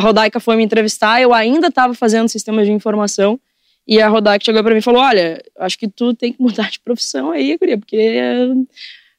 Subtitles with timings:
[0.00, 3.38] A Rodaica foi me entrevistar, eu ainda estava fazendo sistemas de informação.
[3.86, 6.70] E a Rodaica chegou para mim e falou: Olha, acho que tu tem que mudar
[6.70, 8.18] de profissão aí, guria, porque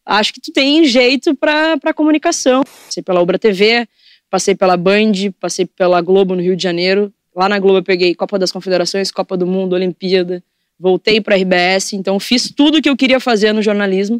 [0.04, 2.64] acho que tu tem jeito para comunicação.
[2.64, 3.88] Passei pela Obra TV,
[4.28, 7.14] passei pela Band, passei pela Globo no Rio de Janeiro.
[7.36, 10.44] Lá na Globo eu peguei Copa das Confederações, Copa do Mundo, Olimpíada.
[10.80, 14.20] Voltei para a RBS, então fiz tudo que eu queria fazer no jornalismo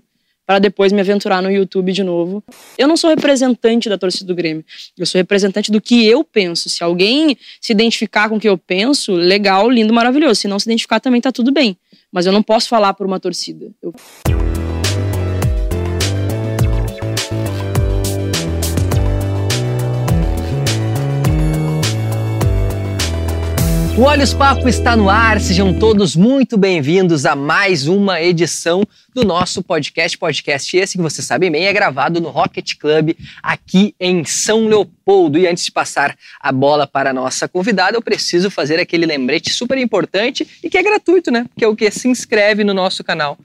[0.52, 2.44] para depois me aventurar no YouTube de novo.
[2.78, 4.66] Eu não sou representante da torcida do Grêmio,
[4.98, 6.68] eu sou representante do que eu penso.
[6.68, 10.42] Se alguém se identificar com o que eu penso, legal, lindo, maravilhoso.
[10.42, 11.78] Se não se identificar também tá tudo bem.
[12.12, 13.72] Mas eu não posso falar por uma torcida.
[13.82, 13.94] Eu...
[24.02, 28.84] O Olhos Papo está no ar, sejam todos muito bem-vindos a mais uma edição
[29.14, 30.18] do nosso podcast.
[30.18, 33.12] Podcast esse que você sabe bem é gravado no Rocket Club
[33.44, 35.38] aqui em São Leopoldo.
[35.38, 39.54] E antes de passar a bola para a nossa convidada, eu preciso fazer aquele lembrete
[39.54, 41.46] super importante e que é gratuito, né?
[41.56, 43.38] Que é o que se inscreve no nosso canal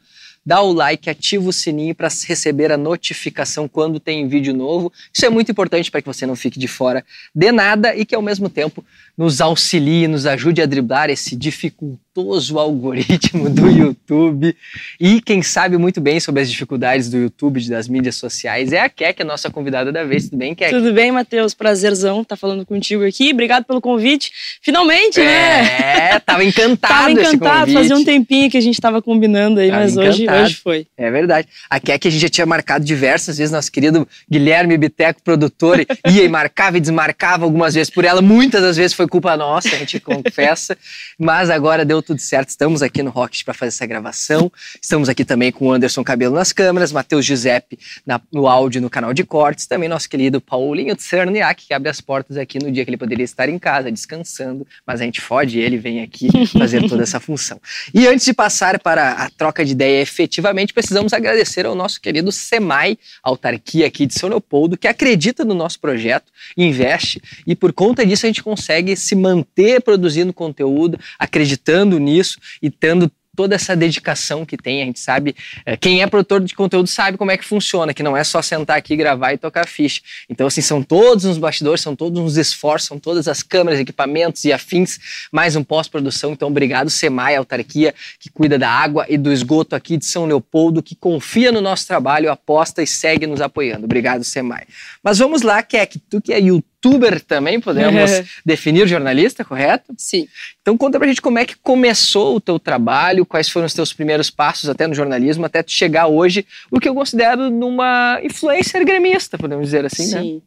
[0.46, 4.92] dá o like, ativa o sininho para receber a notificação quando tem vídeo novo.
[5.12, 8.14] Isso é muito importante para que você não fique de fora de nada e que
[8.14, 8.84] ao mesmo tempo
[9.16, 14.54] nos auxilie, nos ajude a driblar esse dificultoso algoritmo do YouTube.
[15.00, 18.88] E quem sabe muito bem sobre as dificuldades do YouTube, das mídias sociais, é a
[18.88, 20.24] Kek, a nossa convidada da vez.
[20.24, 20.70] Tudo bem, Kek?
[20.70, 21.54] Tudo bem, Matheus.
[21.54, 23.32] Prazerzão estar tá falando contigo aqui.
[23.32, 24.30] Obrigado pelo convite.
[24.60, 26.12] Finalmente, né?
[26.12, 27.72] É, tava encantado Tava encantado.
[27.72, 30.86] Fazia um tempinho que a gente estava combinando aí, tava mas hoje, hoje foi.
[30.96, 31.48] É verdade.
[31.70, 36.22] A Kek a gente já tinha marcado diversas vezes, nosso querido Guilherme Biteco, produtor, ia
[36.22, 38.20] e marcava e desmarcava algumas vezes por ela.
[38.20, 40.76] Muitas das vezes foi foi culpa nossa, a gente confessa.
[41.18, 42.48] Mas agora deu tudo certo.
[42.48, 44.50] Estamos aqui no Rocket para fazer essa gravação.
[44.82, 48.90] Estamos aqui também com o Anderson Cabelo nas câmeras, Matheus Giuseppe na, no áudio no
[48.90, 49.66] canal de cortes.
[49.66, 53.24] Também nosso querido Paulinho Tsarniak, que abre as portas aqui no dia que ele poderia
[53.24, 54.66] estar em casa, descansando.
[54.86, 57.60] Mas a gente fode ele vem aqui fazer toda essa função.
[57.94, 62.32] E antes de passar para a troca de ideia efetivamente, precisamos agradecer ao nosso querido
[62.32, 68.04] SEMAI, autarquia aqui de São Leopoldo, que acredita no nosso projeto, investe e por conta
[68.04, 74.46] disso a gente consegue se manter produzindo conteúdo, acreditando nisso e tendo toda essa dedicação
[74.46, 77.44] que tem, a gente sabe, é, quem é produtor de conteúdo sabe como é que
[77.44, 80.00] funciona, que não é só sentar aqui, gravar e tocar ficha.
[80.28, 84.44] Então, assim, são todos os bastidores, são todos os esforços, são todas as câmeras, equipamentos
[84.44, 84.98] e afins,
[85.30, 86.32] mais um pós-produção.
[86.32, 90.82] Então, obrigado, Semai, autarquia que cuida da água e do esgoto aqui de São Leopoldo,
[90.82, 93.84] que confia no nosso trabalho, aposta e segue nos apoiando.
[93.84, 94.64] Obrigado, Semai.
[95.02, 98.10] Mas vamos lá, Kek, tu que é YouTube, youtuber também, podemos
[98.44, 99.92] definir jornalista, correto?
[99.96, 100.28] Sim.
[100.62, 103.92] Então conta pra gente como é que começou o teu trabalho, quais foram os teus
[103.92, 108.84] primeiros passos até no jornalismo, até tu chegar hoje, o que eu considero numa influencer
[108.84, 110.20] gremista, podemos dizer assim, né?
[110.20, 110.34] Sim.
[110.34, 110.40] né?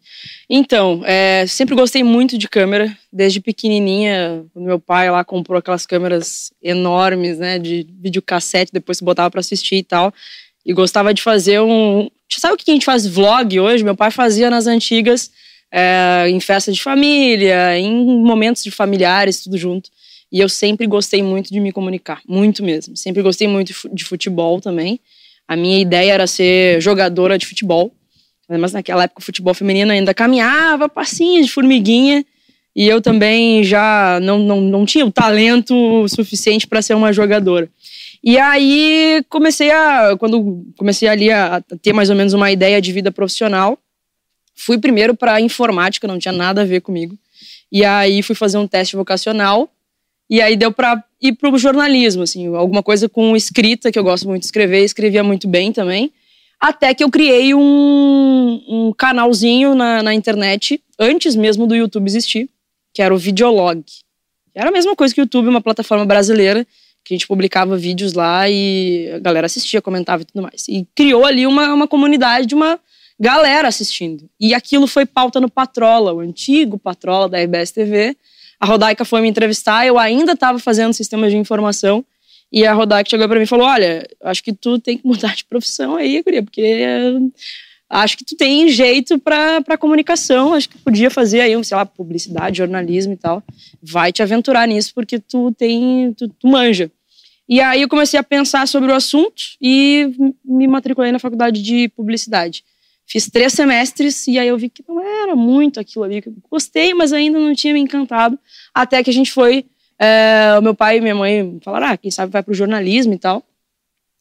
[0.49, 5.85] Então, é, sempre gostei muito de câmera, desde pequenininha, quando meu pai lá comprou aquelas
[5.85, 10.13] câmeras enormes, né, de videocassete, depois se botava para assistir e tal,
[10.65, 12.09] e gostava de fazer um...
[12.29, 13.83] Sabe o que a gente faz vlog hoje?
[13.83, 15.31] Meu pai fazia nas antigas
[15.71, 19.89] é, em festa de família, em momentos de familiares, tudo junto.
[20.31, 22.95] E eu sempre gostei muito de me comunicar, muito mesmo.
[22.95, 24.99] Sempre gostei muito de futebol também.
[25.47, 27.91] A minha ideia era ser jogadora de futebol.
[28.47, 32.25] Mas naquela época o futebol feminino ainda caminhava, passinha de formiguinha.
[32.75, 37.69] E eu também já não, não, não tinha o talento suficiente para ser uma jogadora.
[38.23, 42.91] E aí comecei a, quando comecei ali a ter mais ou menos uma ideia de
[42.91, 43.77] vida profissional,
[44.61, 47.17] Fui primeiro para informática, não tinha nada a ver comigo.
[47.71, 49.69] E aí fui fazer um teste vocacional.
[50.29, 54.27] E aí deu para ir pro jornalismo, assim, alguma coisa com escrita, que eu gosto
[54.27, 56.11] muito de escrever, escrevia muito bem também.
[56.59, 62.49] Até que eu criei um, um canalzinho na, na internet, antes mesmo do YouTube existir,
[62.93, 63.81] que era o Videolog.
[64.53, 66.67] Era a mesma coisa que o YouTube, uma plataforma brasileira,
[67.05, 70.67] que a gente publicava vídeos lá e a galera assistia, comentava e tudo mais.
[70.67, 72.77] E criou ali uma, uma comunidade de uma
[73.19, 74.29] galera assistindo.
[74.39, 78.15] E aquilo foi pauta no Patrola, o antigo Patrola da RBS TV.
[78.59, 82.05] A Rodaica foi me entrevistar, eu ainda estava fazendo sistemas de informação.
[82.51, 85.35] E a Rodaica chegou para mim e falou: Olha, acho que tu tem que mudar
[85.35, 86.87] de profissão aí, guria, porque
[87.89, 92.57] acho que tu tem jeito para comunicação, acho que podia fazer aí, sei lá, publicidade,
[92.57, 93.43] jornalismo e tal.
[93.81, 96.91] Vai te aventurar nisso porque tu tem, tu, tu manja.
[97.47, 100.11] E aí eu comecei a pensar sobre o assunto e
[100.45, 102.63] me matriculei na faculdade de publicidade.
[103.09, 106.23] Fiz três semestres e aí eu vi que não era muito aquilo ali.
[106.49, 108.37] Gostei, mas ainda não tinha me encantado.
[108.71, 109.65] Até que a gente foi.
[109.97, 113.17] É, o meu pai e minha mãe falaram: ah, quem sabe vai pro jornalismo e
[113.17, 113.43] tal.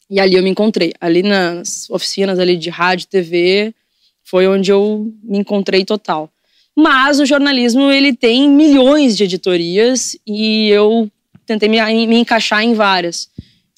[0.09, 0.91] E ali eu me encontrei.
[0.99, 3.75] Ali nas oficinas ali de rádio, TV,
[4.23, 6.27] foi onde eu me encontrei total.
[6.75, 11.11] Mas o jornalismo ele tem milhões de editorias e eu
[11.45, 13.29] tentei me, me encaixar em várias.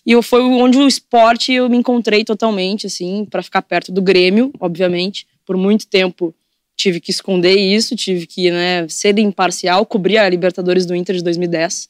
[0.05, 4.01] E eu, foi onde o esporte eu me encontrei totalmente, assim, para ficar perto do
[4.01, 5.27] Grêmio, obviamente.
[5.45, 6.33] Por muito tempo
[6.75, 11.23] tive que esconder isso, tive que né, ser imparcial, cobrir a Libertadores do Inter de
[11.23, 11.89] 2010.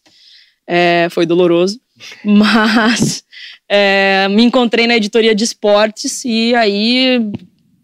[0.67, 1.79] É, foi doloroso,
[2.23, 3.23] mas
[3.67, 7.31] é, me encontrei na editoria de esportes e aí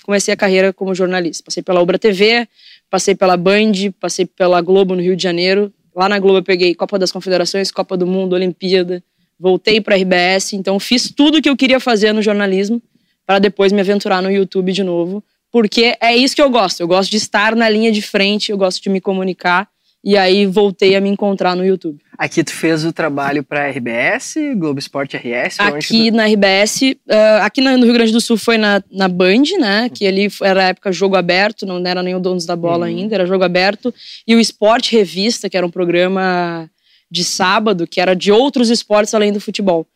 [0.03, 1.43] comecei a carreira como jornalista.
[1.43, 2.47] Passei pela Ubra TV,
[2.89, 5.73] passei pela Band, passei pela Globo no Rio de Janeiro.
[5.95, 9.03] Lá na Globo eu peguei Copa das Confederações, Copa do Mundo, Olimpíada,
[9.39, 12.81] voltei para a RBS, então fiz tudo o que eu queria fazer no jornalismo
[13.25, 16.79] para depois me aventurar no YouTube de novo, porque é isso que eu gosto.
[16.79, 19.67] Eu gosto de estar na linha de frente, eu gosto de me comunicar
[20.03, 21.99] e aí voltei a me encontrar no YouTube.
[22.17, 25.59] Aqui tu fez o trabalho para RBS, Globo Esporte RS?
[25.59, 26.15] Aqui tu...
[26.15, 29.89] na RBS, uh, aqui no Rio Grande do Sul foi na, na Band, né?
[29.93, 32.97] Que ali era a época jogo aberto, não era nem o Donos da Bola uhum.
[32.97, 33.93] ainda, era jogo aberto.
[34.25, 36.69] E o Esporte Revista, que era um programa
[37.09, 39.87] de sábado, que era de outros esportes além do futebol.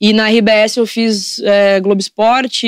[0.00, 2.66] E na RBS eu fiz é, Globo Esporte,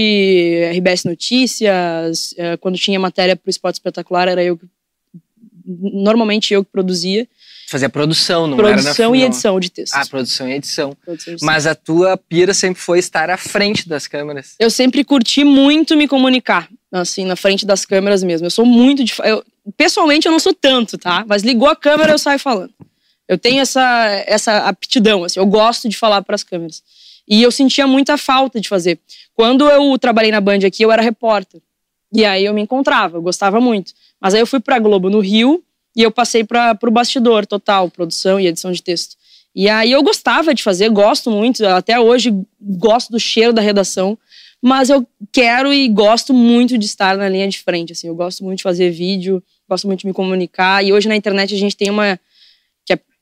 [0.72, 4.58] RBS Notícias, é, quando tinha matéria para o Esporte Espetacular, era eu
[5.66, 7.26] normalmente eu que produzia.
[7.68, 9.94] Fazia produção, não produção era na, e edição de texto.
[9.94, 10.96] Ah, produção e edição.
[11.04, 11.46] produção e edição.
[11.46, 14.54] Mas a tua pira sempre foi estar à frente das câmeras.
[14.60, 18.46] Eu sempre curti muito me comunicar, assim, na frente das câmeras mesmo.
[18.46, 19.12] Eu sou muito de.
[19.24, 19.44] Eu,
[19.76, 21.24] pessoalmente eu não sou tanto, tá?
[21.26, 22.72] Mas ligou a câmera eu saio falando.
[23.28, 26.82] Eu tenho essa, essa aptidão, assim, eu gosto de falar para as câmeras.
[27.28, 29.00] E eu sentia muita falta de fazer.
[29.34, 31.60] Quando eu trabalhei na Band aqui, eu era repórter.
[32.12, 33.92] E aí eu me encontrava, eu gostava muito.
[34.20, 35.62] Mas aí eu fui para Globo no Rio
[35.94, 39.16] e eu passei para o bastidor total, produção e edição de texto.
[39.54, 44.16] E aí eu gostava de fazer, gosto muito, até hoje gosto do cheiro da redação,
[44.60, 48.44] mas eu quero e gosto muito de estar na linha de frente, assim, eu gosto
[48.44, 51.74] muito de fazer vídeo, gosto muito de me comunicar, e hoje na internet a gente
[51.74, 52.20] tem uma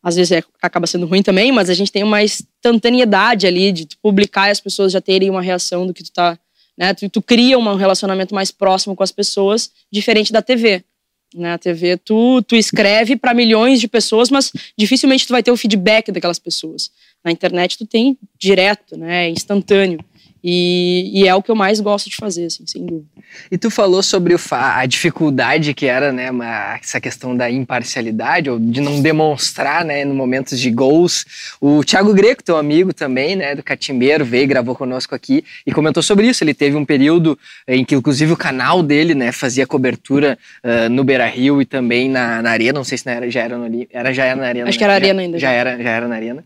[0.04, 3.88] às vezes é, acaba sendo ruim também, mas a gente tem uma instantaneidade ali de
[4.02, 6.38] publicar e as pessoas já terem uma reação do que tu tá,
[6.76, 6.92] né?
[6.92, 10.84] Tu, tu cria um relacionamento mais próximo com as pessoas, diferente da TV.
[11.34, 11.54] Né?
[11.54, 15.56] A TV tu, tu escreve para milhões de pessoas, mas dificilmente tu vai ter o
[15.56, 16.90] feedback daquelas pessoas.
[17.24, 19.28] Na internet tu tem direto, né?
[19.28, 19.98] É instantâneo.
[20.46, 23.06] E, e, é o que eu mais gosto de fazer, assim, sem dúvida.
[23.50, 28.58] E tu falou sobre a dificuldade que era, né, uma, essa questão da imparcialidade, ou
[28.58, 31.24] de não demonstrar, né, no momentos de gols.
[31.58, 36.02] O Thiago Greco, teu amigo também, né, do Catimbeiro, veio, gravou conosco aqui e comentou
[36.02, 36.44] sobre isso.
[36.44, 41.02] Ele teve um período em que, inclusive, o canal dele, né, fazia cobertura uh, no
[41.04, 44.24] Beira-Rio e também na, na Arena, não sei se era, já era no era já
[44.24, 44.68] era na Arena.
[44.68, 44.78] Acho né?
[44.78, 45.38] que era na Arena ainda.
[45.38, 46.44] Já, já, era, já era na Arena.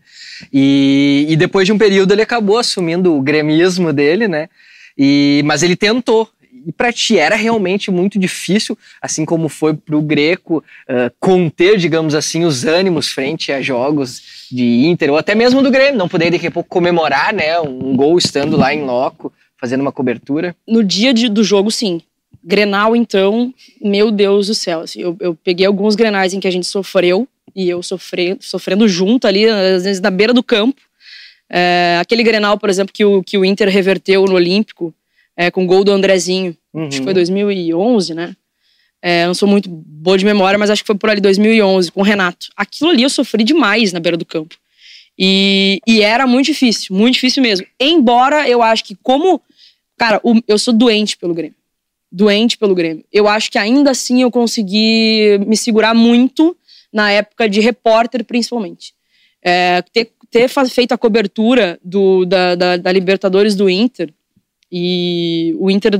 [0.53, 4.49] E, e depois de um período ele acabou assumindo o gremismo dele, né?
[4.97, 6.29] E, mas ele tentou.
[6.65, 11.77] E para ti era realmente muito difícil, assim como foi para o Greco, uh, conter,
[11.77, 16.09] digamos assim, os ânimos frente a jogos de Inter, ou até mesmo do Grêmio, não
[16.09, 20.53] poder daqui a pouco comemorar né, um gol estando lá em loco, fazendo uma cobertura?
[20.67, 22.01] No dia de, do jogo, sim.
[22.43, 24.81] Grenal, então, meu Deus do céu.
[24.81, 29.27] Assim, eu, eu peguei alguns grenais em que a gente sofreu, e eu sofrendo, junto
[29.27, 30.81] ali, às vezes na beira do campo.
[31.49, 34.93] É, aquele Grenal, por exemplo, que o, que o Inter reverteu no Olímpico,
[35.35, 36.87] é, com o gol do Andrezinho, uhum.
[36.87, 38.35] acho que foi 2011, né?
[39.01, 42.01] É, não sou muito boa de memória, mas acho que foi por ali 2011, com
[42.01, 42.47] o Renato.
[42.55, 44.55] Aquilo ali eu sofri demais na beira do campo.
[45.17, 47.65] E, e era muito difícil, muito difícil mesmo.
[47.79, 49.41] Embora eu acho que, como.
[49.97, 51.55] Cara, o, eu sou doente pelo Grêmio.
[52.11, 53.03] Doente pelo Grêmio.
[53.11, 56.55] Eu acho que ainda assim eu consegui me segurar muito
[56.91, 58.93] na época de repórter, principalmente.
[59.41, 64.13] É, ter, ter feito a cobertura do, da, da, da, Libertadores do Inter
[64.71, 65.93] e o Inter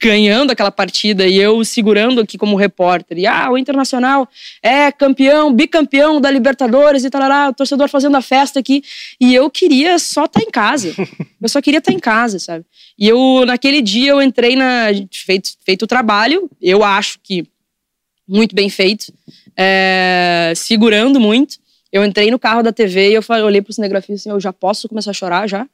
[0.00, 3.18] ganhando aquela partida e eu segurando aqui como repórter.
[3.18, 4.28] E ah, o Internacional
[4.60, 8.82] é campeão, bicampeão da Libertadores e tal, o torcedor fazendo a festa aqui.
[9.20, 10.92] E eu queria só estar tá em casa.
[11.40, 12.64] Eu só queria estar tá em casa, sabe?
[12.96, 14.86] E eu, naquele dia, eu entrei na.
[15.10, 17.44] Feito, feito o trabalho, eu acho que
[18.28, 19.12] muito bem feito
[19.56, 21.61] é, segurando muito.
[21.92, 24.52] Eu entrei no carro da TV e eu falei, olhei pro cinegrafista assim, eu já
[24.52, 25.66] posso começar a chorar já?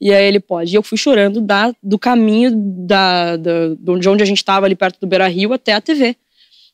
[0.00, 0.72] E aí ele pode.
[0.72, 3.68] E eu fui chorando da, do caminho da, da,
[4.00, 6.16] de onde a gente estava ali perto do Beira Rio até a TV.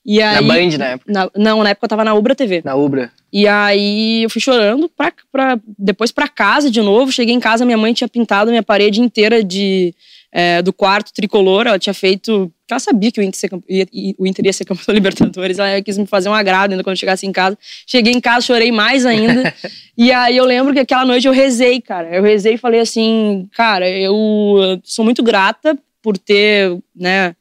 [0.05, 1.13] E aí, na Band, na época?
[1.13, 2.63] Na, não, na época eu tava na Ubra TV.
[2.65, 3.13] Na Ubra.
[3.31, 7.13] E aí eu fui chorando pra, pra, depois pra casa de novo.
[7.13, 9.95] Cheguei em casa, minha mãe tinha pintado minha parede inteira de,
[10.33, 11.67] é, do quarto tricolor.
[11.67, 13.87] Ela tinha feito ela sabia que o Inter, ia,
[14.19, 15.59] o Inter ia ser campeão da Libertadores.
[15.59, 17.57] Ela quis me fazer um agrado ainda quando chegasse em casa.
[17.87, 19.55] Cheguei em casa, chorei mais ainda.
[19.97, 22.15] e aí eu lembro que aquela noite eu rezei, cara.
[22.15, 27.35] Eu rezei e falei assim, cara, eu sou muito grata por ter, né,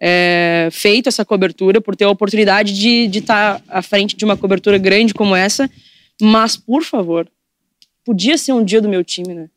[0.00, 4.36] é, feito essa cobertura, por ter a oportunidade de estar tá à frente de uma
[4.36, 5.70] cobertura grande como essa.
[6.20, 7.28] Mas, por favor,
[8.04, 9.48] podia ser um dia do meu time, né?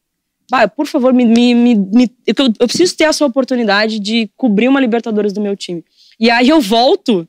[0.50, 4.68] Bah, por favor, me, me, me, me eu, eu, preciso ter essa oportunidade de cobrir
[4.68, 5.84] uma Libertadores do meu time.
[6.20, 7.28] E aí eu volto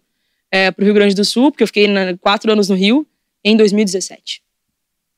[0.51, 3.07] é, para o Rio Grande do Sul, porque eu fiquei na, quatro anos no Rio,
[3.43, 4.43] em 2017.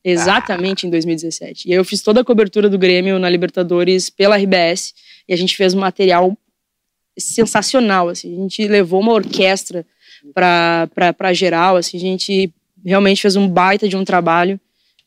[0.03, 0.87] Exatamente ah.
[0.87, 1.67] em 2017.
[1.67, 4.93] E aí eu fiz toda a cobertura do Grêmio na Libertadores pela RBS
[5.27, 6.37] e a gente fez um material
[7.17, 8.07] sensacional.
[8.07, 8.33] Assim.
[8.37, 9.85] A gente levou uma orquestra
[10.33, 12.53] para geral, assim, a gente
[12.85, 14.59] realmente fez um baita de um trabalho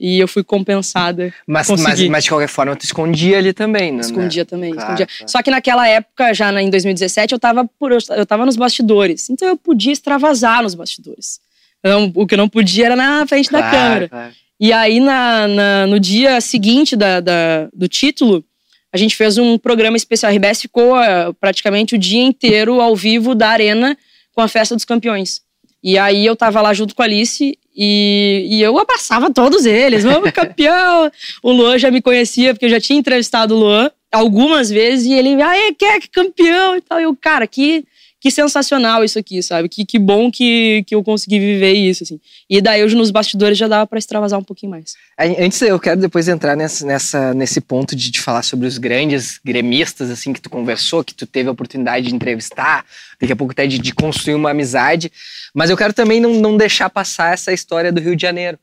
[0.03, 1.33] e eu fui compensada.
[1.47, 4.01] Mas, mas, mas, de qualquer forma, tu escondia ali também, né?
[4.01, 5.07] Escondia também, claro, escondia.
[5.07, 5.31] Claro.
[5.31, 9.31] Só que naquela época, já em 2017, eu tava, por, eu tava nos bastidores.
[9.31, 11.39] Então eu podia extravasar nos bastidores.
[11.79, 14.33] Então, o que eu não podia era na frente claro, da câmera.
[14.59, 18.45] E aí, na, na, no dia seguinte da, da, do título,
[18.93, 20.33] a gente fez um programa especial.
[20.33, 23.97] A RBS ficou uh, praticamente o dia inteiro ao vivo da Arena
[24.33, 25.43] com a Festa dos Campeões.
[25.83, 30.05] E aí eu tava lá junto com a Alice e, e eu abraçava todos eles.
[30.05, 31.11] Vamos, campeão!
[31.43, 35.15] o Luan já me conhecia, porque eu já tinha entrevistado o Luan algumas vezes, e
[35.15, 37.01] ele, ah, é, que campeão e tal.
[37.01, 37.85] E eu, cara, que
[38.23, 39.69] que sensacional isso aqui, sabe?
[39.69, 42.21] Que, que bom que, que eu consegui viver isso, assim.
[42.49, 44.95] E daí hoje nos bastidores já dava para extravasar um pouquinho mais.
[45.19, 49.41] Antes eu quero depois entrar nessa, nessa, nesse ponto de te falar sobre os grandes
[49.45, 52.87] gremistas, assim, que tu conversou, que tu teve a oportunidade de entrevistar,
[53.21, 55.11] daqui a pouco até de, de construir uma amizade.
[55.53, 58.57] Mas eu quero também não, não deixar passar essa história do Rio de Janeiro.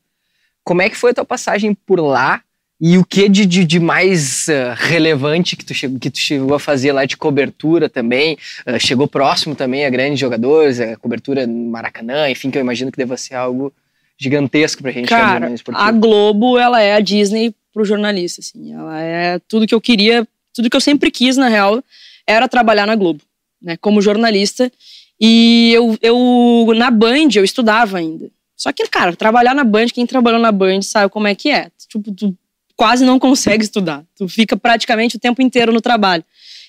[0.64, 2.42] Como é que foi a tua passagem por lá?
[2.80, 6.54] E o que de, de, de mais uh, relevante que tu, chegou, que tu chegou
[6.54, 8.38] a fazer lá de cobertura também?
[8.66, 12.90] Uh, chegou próximo também a grandes jogadores, a cobertura no Maracanã, enfim, que eu imagino
[12.90, 13.70] que deva ser algo
[14.18, 15.08] gigantesco pra gente.
[15.08, 18.72] Cara, a Globo, ela é a Disney pro jornalista, assim.
[18.72, 21.84] Ela é tudo que eu queria, tudo que eu sempre quis, na real,
[22.26, 23.20] era trabalhar na Globo,
[23.60, 24.72] né, como jornalista.
[25.20, 28.30] E eu, eu na Band, eu estudava ainda.
[28.56, 31.70] Só que, cara, trabalhar na Band, quem trabalhou na Band sabe como é que é.
[31.88, 32.34] Tipo, tu
[32.80, 34.02] quase não consegue estudar.
[34.16, 36.24] Tu fica praticamente o tempo inteiro no trabalho.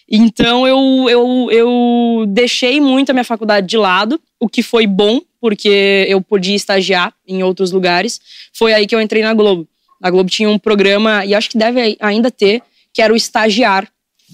[0.10, 5.22] Então eu, eu, eu deixei muito a minha faculdade de lado, o que foi bom,
[5.40, 8.20] porque eu podia estagiar em outros lugares.
[8.52, 9.66] Foi aí que eu entrei na Globo.
[10.04, 12.62] A Globo tinha um programa, e acho que deve ainda ter,
[12.94, 13.88] que era o Estagiar,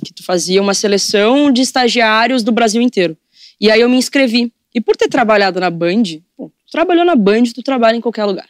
[0.03, 3.15] que tu fazia uma seleção de estagiários do Brasil inteiro.
[3.61, 4.51] E aí eu me inscrevi.
[4.73, 6.03] E por ter trabalhado na Band,
[6.35, 8.49] pô, tu trabalhou na Band, tu trabalha em qualquer lugar.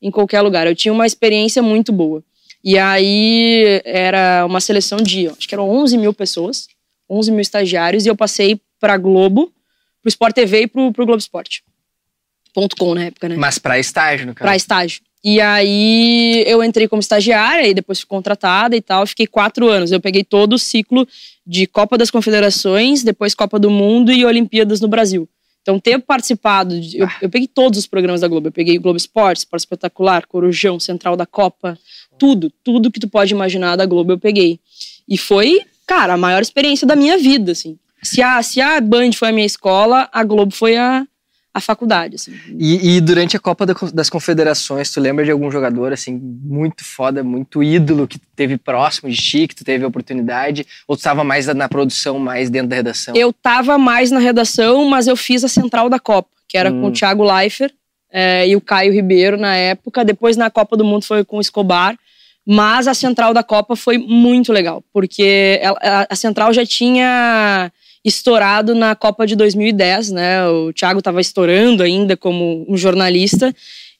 [0.00, 0.66] Em qualquer lugar.
[0.66, 2.24] Eu tinha uma experiência muito boa.
[2.64, 6.68] E aí era uma seleção de, acho que eram 11 mil pessoas,
[7.10, 9.52] 11 mil estagiários, e eu passei para Globo,
[10.00, 11.62] pro Sport TV e pro, pro Globo Esporte.
[12.54, 13.36] Ponto .com na época, né?
[13.36, 14.46] Mas para estágio, no caso?
[14.46, 15.00] Para estágio.
[15.24, 19.06] E aí eu entrei como estagiária e depois fui contratada e tal.
[19.06, 19.92] Fiquei quatro anos.
[19.92, 21.06] Eu peguei todo o ciclo
[21.46, 25.28] de Copa das Confederações, depois Copa do Mundo e Olimpíadas no Brasil.
[25.62, 28.48] Então, ter participado, de, eu, eu, peguei todos os programas da Globo.
[28.48, 31.78] Eu peguei Globo Esporte, Esporte Espetacular, Corujão, Central da Copa,
[32.18, 34.58] tudo, tudo que tu pode imaginar da Globo eu peguei.
[35.08, 37.78] E foi, cara, a maior experiência da minha vida, assim.
[38.02, 41.06] Se a, se a Band foi a minha escola, a Globo foi a,
[41.54, 42.32] a faculdade, assim.
[42.58, 47.22] E, e, durante a Copa das Confederações, tu lembra de algum jogador, assim, muito foda,
[47.22, 50.66] muito ídolo, que teve próximo de ti, que tu teve a oportunidade?
[50.88, 53.14] Ou tu estava mais na produção, mais dentro da redação?
[53.14, 56.80] Eu estava mais na redação, mas eu fiz a central da Copa, que era hum.
[56.80, 57.74] com o Thiago Leifert
[58.10, 60.04] é, e o Caio Ribeiro na época.
[60.06, 61.98] Depois, na Copa do Mundo, foi com o Escobar.
[62.44, 65.60] Mas a central da Copa foi muito legal, porque
[66.08, 67.70] a central já tinha
[68.04, 70.46] estourado na Copa de 2010, né?
[70.48, 73.54] O Thiago estava estourando ainda como um jornalista.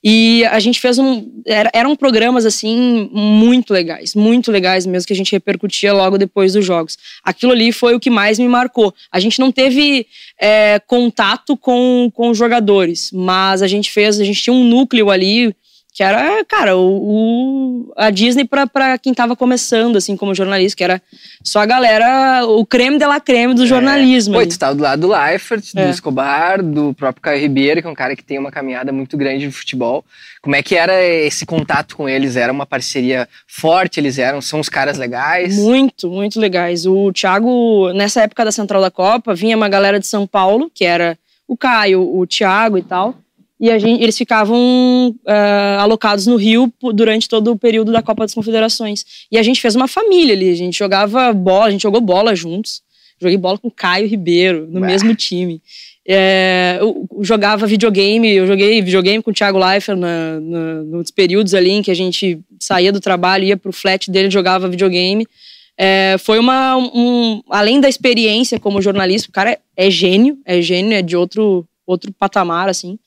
[0.04, 1.30] E a gente fez um.
[1.46, 6.54] Era, eram programas, assim, muito legais, muito legais mesmo, que a gente repercutia logo depois
[6.54, 6.98] dos jogos.
[7.22, 8.92] Aquilo ali foi o que mais me marcou.
[9.12, 10.06] A gente não teve
[10.40, 15.08] é, contato com, com os jogadores, mas a gente fez, a gente tinha um núcleo
[15.08, 15.54] ali
[15.94, 20.84] que era, cara, o, o a Disney para quem tava começando, assim, como jornalista, que
[20.84, 21.02] era
[21.44, 23.66] só a galera, o creme de la creme do é.
[23.66, 24.34] jornalismo.
[24.34, 25.90] Pô, tu tava do lado do Leifert, do é.
[25.90, 29.46] Escobar, do próprio Caio Ribeiro, que é um cara que tem uma caminhada muito grande
[29.46, 30.02] de futebol.
[30.40, 32.36] Como é que era esse contato com eles?
[32.36, 34.00] Era uma parceria forte?
[34.00, 35.58] Eles eram, são os caras legais?
[35.58, 36.86] Muito, muito legais.
[36.86, 40.86] O Thiago, nessa época da Central da Copa, vinha uma galera de São Paulo, que
[40.86, 43.21] era o Caio, o Thiago e tal
[43.62, 48.34] e gente, eles ficavam uh, alocados no Rio durante todo o período da Copa das
[48.34, 49.04] Confederações.
[49.30, 52.34] E a gente fez uma família ali, a gente jogava bola, a gente jogou bola
[52.34, 52.82] juntos.
[53.20, 55.62] Joguei bola com Caio Ribeiro, no mesmo time.
[56.04, 61.54] É, eu jogava videogame, eu joguei videogame com o Thiago Leifert na, na, nos períodos
[61.54, 65.24] ali em que a gente saía do trabalho, ia pro flat dele, jogava videogame.
[65.78, 66.76] É, foi uma.
[66.76, 71.16] Um, além da experiência como jornalista, o cara é, é gênio, é gênio, é de
[71.16, 72.98] outro, outro patamar, assim.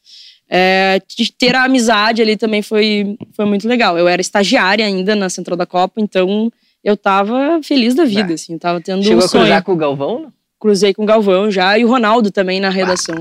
[0.49, 1.01] É,
[1.37, 3.97] ter a amizade ali também foi, foi muito legal.
[3.97, 6.51] Eu era estagiária ainda na Central da Copa, então
[6.83, 8.53] eu tava feliz da vida, assim.
[8.53, 10.31] Eu tava tendo Chegou um a cruzar com o Galvão?
[10.59, 13.19] Cruzei com o Galvão já e o Ronaldo também na redação.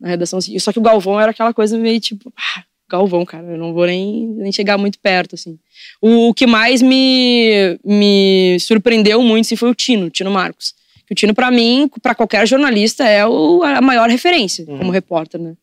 [0.00, 0.58] Na redação, assim.
[0.58, 3.86] Só que o Galvão era aquela coisa meio tipo, ah, Galvão, cara, eu não vou
[3.86, 5.58] nem, nem chegar muito perto, assim.
[6.00, 10.74] O, o que mais me, me surpreendeu muito assim, foi o Tino, o Tino Marcos.
[11.10, 14.78] O Tino, para mim, para qualquer jornalista, é o, a maior referência Uhum.
[14.78, 15.54] como repórter, né?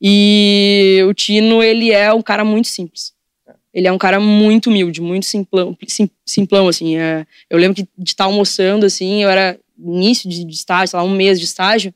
[0.00, 3.12] E o Tino, ele é um cara muito simples.
[3.72, 6.96] Ele é um cara muito humilde, muito simplão, sim- simplão assim.
[6.96, 10.98] É, eu lembro que de estar almoçando, assim, eu era início de, de estágio, sei
[10.98, 11.92] lá, um mês de estágio,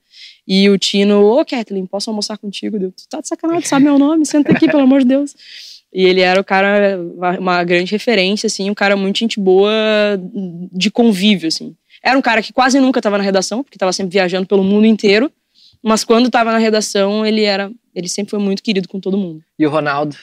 [0.47, 2.78] e o Tino, ô Kathleen, posso almoçar contigo?
[2.78, 4.26] Tu tá de sacanagem, sabe meu nome?
[4.26, 5.35] Senta aqui, pelo amor de Deus.
[5.92, 6.99] E ele era o cara,
[7.38, 9.71] uma grande referência, assim, um cara muito gente boa
[10.73, 11.75] de convívio, assim.
[12.02, 14.87] Era um cara que quase nunca estava na redação, porque estava sempre viajando pelo mundo
[14.87, 15.30] inteiro,
[15.83, 19.43] mas quando estava na redação, ele era, ele sempre foi muito querido com todo mundo.
[19.59, 20.17] E o Ronaldo?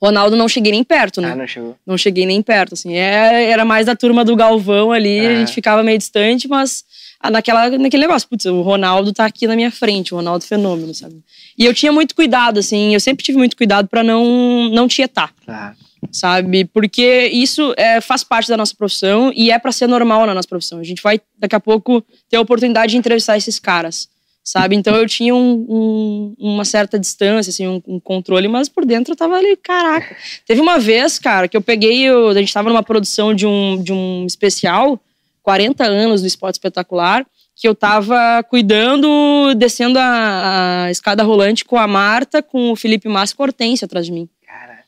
[0.00, 1.30] Ronaldo não cheguei nem perto, né?
[1.32, 1.76] Ah, não chegou.
[1.86, 2.94] não cheguei nem perto, assim.
[2.94, 5.28] É, era mais da turma do Galvão ali, É.
[5.28, 6.84] a gente ficava meio distante, mas
[7.20, 10.92] ah, naquela, naquele negócio, putz, o Ronaldo tá aqui na minha frente, o Ronaldo fenômeno,
[10.92, 11.22] sabe?
[11.56, 15.32] E eu tinha muito cuidado, assim, eu sempre tive muito cuidado pra não, não tietar,
[15.46, 15.76] Tá.
[16.10, 16.64] sabe?
[16.64, 20.48] Porque isso é, faz parte da nossa profissão e é pra ser normal na nossa
[20.48, 20.80] profissão.
[20.80, 24.08] A gente vai, daqui a pouco, ter a oportunidade de entrevistar esses caras.
[24.44, 24.74] Sabe?
[24.74, 29.12] Então eu tinha um- um- uma certa distância, assim, um, um controle, mas por dentro
[29.12, 30.16] eu tava ali, caraca.
[30.46, 33.80] Teve uma vez, cara, que eu peguei, eu- a gente tava numa produção de um,
[33.80, 35.00] de um especial,
[35.44, 41.76] 40 anos do Esporte Espetacular, que eu tava cuidando, descendo a, a escada rolante com
[41.76, 44.28] a Marta, com o Felipe Massa e com a Hortência atrás de mim.
[44.44, 44.80] Cara,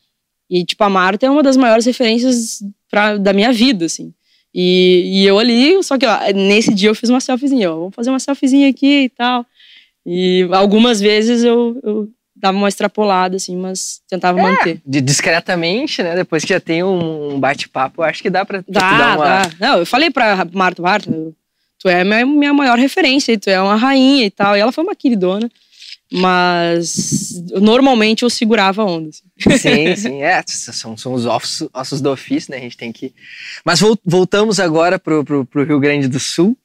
[0.49, 4.13] E, tipo, a Marta é uma das maiores referências pra, da minha vida, assim.
[4.57, 7.95] E, e eu ali, só que ó, nesse dia eu fiz uma selfiezinha, ó, vamos
[7.95, 9.45] fazer uma selfiezinha aqui e tal.
[10.05, 14.79] E algumas vezes eu, eu dava uma extrapolada, assim, mas tentava manter.
[14.85, 16.15] de- discretamente, né?
[16.15, 19.25] Depois que já tem um bate-papo, acho que dá pra, Dá, dar uma.
[19.25, 19.51] dá.
[19.59, 21.11] Não, eu falei pra Marta, Marta,
[21.79, 24.55] tu é minha, minha maior referência, e tu é uma rainha e tal.
[24.55, 25.49] E ela foi uma queridona,
[26.11, 29.09] mas normalmente eu segurava a onda.
[29.09, 29.57] assim.
[29.57, 30.41] Sim, sim, é.
[30.45, 32.57] São, são os ossos, ossos do ofício, né?
[32.57, 33.13] A gente tem que.
[33.63, 36.57] Mas vol- voltamos agora pro, pro, pro Rio Grande do Sul.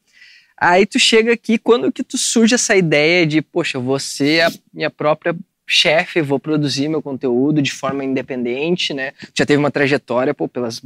[0.57, 4.43] Aí tu chega aqui, quando que tu surge essa ideia de, poxa, eu vou ser
[4.43, 5.35] a minha própria
[5.67, 9.13] chefe, vou produzir meu conteúdo de forma independente, né?
[9.35, 10.81] Já teve uma trajetória, pô, pelas,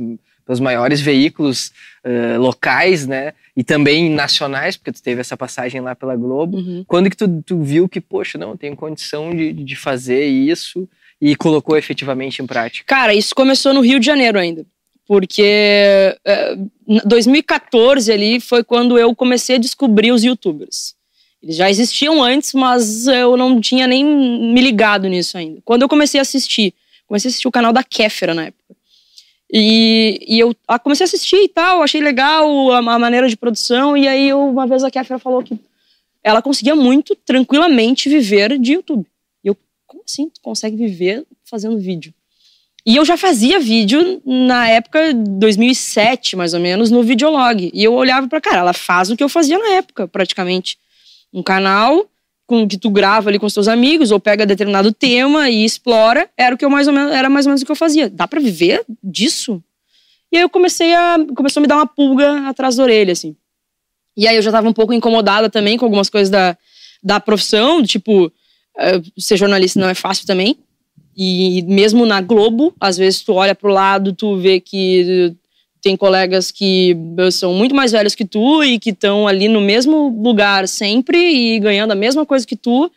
[0.47, 1.73] pelos maiores veículos
[2.05, 3.33] eh, locais, né?
[3.57, 6.57] E também nacionais, porque tu teve essa passagem lá pela Globo.
[6.59, 6.85] Uhum.
[6.87, 10.89] Quando que tu, tu viu que, poxa, não, eu tenho condição de, de fazer isso
[11.21, 12.85] e colocou efetivamente em prática?
[12.87, 14.67] Cara, isso começou no Rio de Janeiro ainda.
[15.07, 16.57] Porque é,
[16.89, 20.95] em 2014 ali foi quando eu comecei a descobrir os youtubers.
[21.43, 25.61] Eles já existiam antes, mas eu não tinha nem me ligado nisso ainda.
[25.63, 26.73] Quando eu comecei a assistir,
[27.07, 28.74] comecei a assistir o canal da Kéfera na época.
[29.53, 33.37] E, e eu ah, comecei a assistir e tal, achei legal a, a maneira de
[33.37, 33.97] produção.
[33.97, 35.59] E aí eu- uma vez a Kéfera falou que
[36.23, 39.07] ela conseguia muito tranquilamente viver de YouTube.
[39.45, 40.29] E eu, como assim?
[40.31, 42.13] Tu consegue viver fazendo vídeo?
[42.87, 47.71] E eu já fazia vídeo na época 2007, mais ou menos, no Videolog.
[47.73, 50.79] E eu olhava pra cara, ela faz o que eu fazia na época, praticamente.
[51.33, 52.07] Um canal
[52.47, 56.29] com que tu grava ali com os teus amigos ou pega determinado tema e explora,
[56.37, 58.11] era o que eu mais ou menos era mais ou menos o que eu fazia.
[58.11, 59.63] Dá pra viver disso?
[60.31, 63.37] E aí eu comecei a começou a me dar uma pulga atrás da orelha assim.
[64.17, 66.57] E aí eu já tava um pouco incomodada também com algumas coisas da,
[67.03, 68.33] da profissão, tipo,
[68.79, 70.57] eh, ser jornalista não é fácil também.
[71.17, 75.35] E mesmo na Globo, às vezes tu olha pro lado, tu vê que
[75.85, 76.97] tem colegas que
[77.31, 81.59] são muito mais velhos que tu e que estão ali no mesmo lugar sempre e
[81.61, 82.91] ganhando a mesma coisa que tu.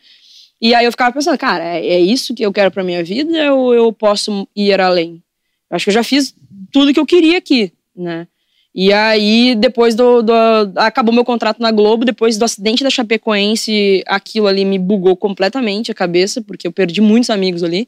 [0.60, 3.54] E aí eu ficava pensando, cara, é, é isso que eu quero pra minha vida
[3.54, 5.22] ou eu posso ir além?
[5.70, 6.34] Eu acho que eu já fiz
[6.72, 8.26] tudo que eu queria aqui, né?
[8.74, 10.32] E aí, depois do, do-
[10.76, 15.90] Acabou meu contrato na Globo, depois do acidente da Chapecoense, aquilo ali me bugou completamente
[15.90, 17.86] a cabeça, porque eu perdi muitos amigos ali.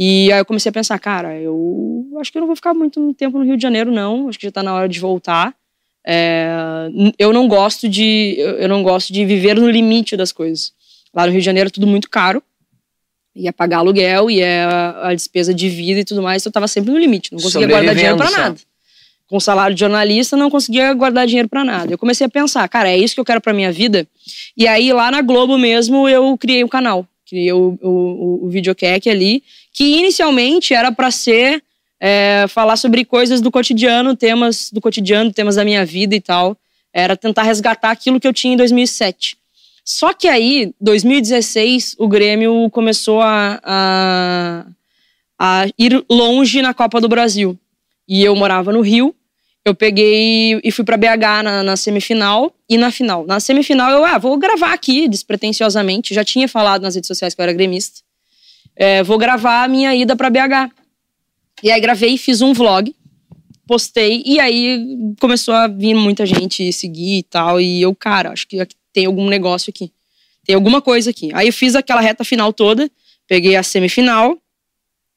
[0.00, 3.12] E aí eu comecei a pensar, cara, eu acho que eu não vou ficar muito
[3.14, 4.28] tempo no Rio de Janeiro, não.
[4.28, 5.52] Acho que já tá na hora de voltar.
[6.06, 6.48] É,
[7.18, 8.36] eu não gosto de.
[8.38, 10.72] Eu não gosto de viver no limite das coisas.
[11.12, 12.40] Lá no Rio de Janeiro é tudo muito caro.
[13.34, 16.42] Ia pagar aluguel, e é a, a despesa de vida e tudo mais.
[16.42, 17.32] Então eu tava sempre no limite.
[17.32, 18.30] Não conseguia guardar dinheiro só.
[18.30, 18.56] nada.
[19.26, 21.92] Com salário de jornalista, não conseguia guardar dinheiro pra nada.
[21.92, 24.06] Eu comecei a pensar, cara, é isso que eu quero pra minha vida.
[24.56, 27.04] E aí, lá na Globo mesmo, eu criei um canal.
[27.28, 29.42] Criei o, o, o, o videocack ali,
[29.78, 31.62] que inicialmente era pra ser
[32.00, 36.56] é, falar sobre coisas do cotidiano, temas do cotidiano, temas da minha vida e tal.
[36.92, 39.36] Era tentar resgatar aquilo que eu tinha em 2007.
[39.84, 44.66] Só que aí, 2016, o Grêmio começou a, a,
[45.38, 47.56] a ir longe na Copa do Brasil.
[48.08, 49.14] E eu morava no Rio,
[49.64, 53.24] eu peguei e fui para BH na, na, semifinal e na final.
[53.28, 56.14] Na semifinal eu, ah, vou gravar aqui despretensiosamente.
[56.14, 58.07] Já tinha falado nas redes sociais que eu era gremista.
[58.80, 60.72] É, vou gravar a minha ida para BH.
[61.64, 62.94] E aí gravei, fiz um vlog,
[63.66, 64.86] postei e aí
[65.20, 67.60] começou a vir muita gente seguir e tal.
[67.60, 69.92] E eu, cara, acho que tem algum negócio aqui.
[70.44, 71.30] Tem alguma coisa aqui.
[71.34, 72.88] Aí eu fiz aquela reta final toda,
[73.26, 74.38] peguei a semifinal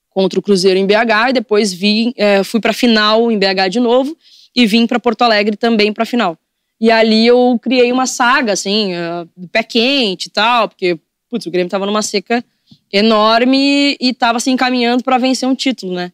[0.10, 3.80] contra o Cruzeiro em BH e depois vi, é, fui para final em BH de
[3.80, 4.18] novo
[4.56, 6.36] e vim para Porto Alegre também para final.
[6.80, 10.98] E ali eu criei uma saga, assim, uh, do pé quente e tal, porque,
[11.30, 12.44] putz, o Grêmio tava numa seca
[12.92, 16.12] enorme e tava se assim, encaminhando para vencer um título, né?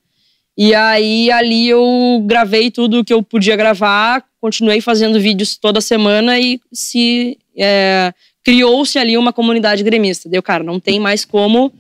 [0.57, 6.39] E aí ali eu gravei tudo que eu podia gravar, continuei fazendo vídeos toda semana
[6.39, 8.11] e se é,
[8.43, 10.27] criou-se ali uma comunidade gremista.
[10.27, 11.71] Deu, cara, não tem mais como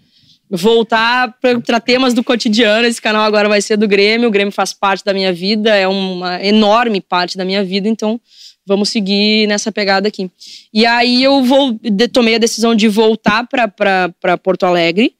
[0.49, 2.87] voltar para temas do cotidiano.
[2.87, 4.29] Esse canal agora vai ser do Grêmio.
[4.29, 8.19] O Grêmio faz parte da minha vida, é uma enorme parte da minha vida, então
[8.67, 10.29] vamos seguir nessa pegada aqui.
[10.73, 11.79] E aí eu vou,
[12.11, 15.15] tomei a decisão de voltar para Porto Alegre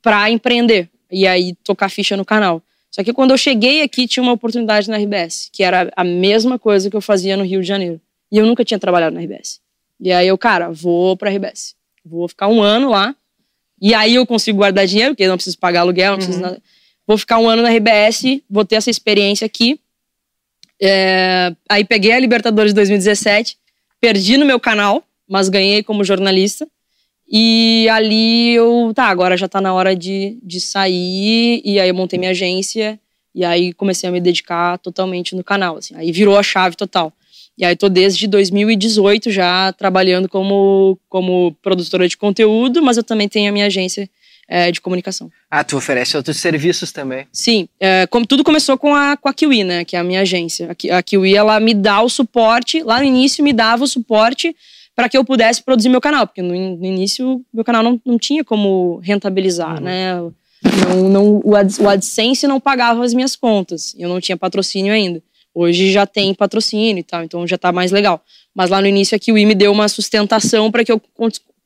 [0.00, 2.62] para empreender e aí tocar ficha no canal.
[2.92, 6.60] Só que quando eu cheguei aqui, tinha uma oportunidade na RBS, que era a mesma
[6.60, 8.00] coisa que eu fazia no Rio de Janeiro.
[8.30, 9.60] E eu nunca tinha trabalhado na RBS.
[10.00, 11.74] E aí eu, cara, vou pra RBS.
[12.04, 13.14] Vou ficar um ano lá.
[13.82, 16.44] E aí eu consigo guardar dinheiro, porque não preciso pagar aluguel, não preciso uhum.
[16.44, 16.62] nada.
[17.04, 19.78] Vou ficar um ano na RBS, vou ter essa experiência aqui.
[20.80, 21.54] É...
[21.68, 23.56] Aí peguei a Libertadores 2017,
[24.00, 26.66] perdi no meu canal, mas ganhei como jornalista.
[27.28, 31.60] E ali eu, tá, agora já tá na hora de, de sair.
[31.64, 32.98] E aí eu montei minha agência.
[33.34, 35.76] E aí comecei a me dedicar totalmente no canal.
[35.76, 35.94] Assim.
[35.96, 37.12] Aí virou a chave total.
[37.58, 43.28] E aí tô desde 2018 já trabalhando como, como produtora de conteúdo, mas eu também
[43.28, 44.08] tenho a minha agência
[44.48, 45.30] é, de comunicação.
[45.50, 47.26] Ah, tu oferece outros serviços também?
[47.32, 50.20] Sim, é, como, tudo começou com a, com a Kiwi, né, que é a minha
[50.20, 50.70] agência.
[50.70, 54.54] A, a Kiwi, ela me dá o suporte, lá no início me dava o suporte
[54.94, 58.18] para que eu pudesse produzir meu canal, porque no, no início meu canal não, não
[58.18, 59.84] tinha como rentabilizar, uhum.
[59.84, 60.14] né?
[60.88, 64.92] Não, não, o, Ad, o AdSense não pagava as minhas contas, eu não tinha patrocínio
[64.92, 65.22] ainda.
[65.54, 68.22] Hoje já tem patrocínio e tal, então já tá mais legal.
[68.54, 71.00] Mas lá no início a Kiwi me deu uma sustentação para que eu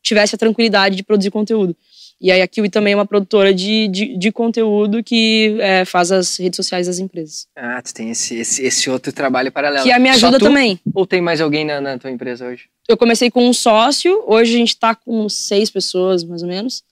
[0.03, 1.75] tivesse a tranquilidade de produzir conteúdo.
[2.21, 6.13] E aí a Kiwi também é uma produtora de, de, de conteúdo que é, faz
[6.13, 7.47] as redes sociais das empresas.
[7.57, 9.85] Ah, tu tem esse, esse, esse outro trabalho paralelo.
[9.85, 10.79] Que a me ajuda também.
[10.95, 12.65] Ou tem mais alguém na, na, tua empresa hoje?
[12.87, 16.85] Eu comecei com um sócio, hoje a gente tá com seis pessoas, mais ou menos.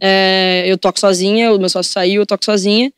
[0.00, 2.92] É, eu toco sozinha, o meu sócio saiu, eu toco sozinha.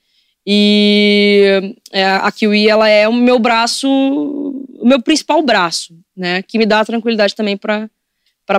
[0.46, 6.40] E é, a Kiwi, ela é o meu braço, o meu principal braço, né?
[6.40, 7.90] Que me dá tranquilidade também para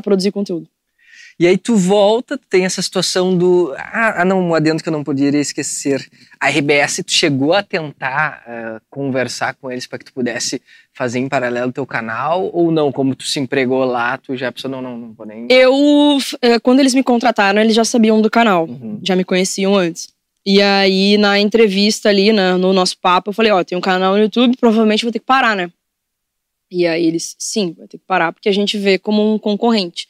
[0.03, 0.69] produzir conteúdo.
[1.39, 3.71] E aí tu volta, tem essa situação do.
[3.77, 6.09] Ah, não, um adendo que eu não poderia esquecer.
[6.39, 10.59] A RBS, tu chegou a tentar uh, conversar com eles para que tu pudesse
[10.93, 12.91] fazer em paralelo o teu canal ou não?
[12.91, 15.47] Como tu se empregou lá, tu já pensou, não, não, não vou nem.
[15.47, 18.99] Eu, eh, quando eles me contrataram, eles já sabiam do canal, uhum.
[19.03, 20.09] já me conheciam antes.
[20.43, 24.13] E aí, na entrevista ali, né, no nosso papo, eu falei: Ó, tem um canal
[24.13, 25.69] no YouTube, provavelmente vou ter que parar, né?
[26.71, 30.07] E aí eles, sim, vai ter que parar, porque a gente vê como um concorrente.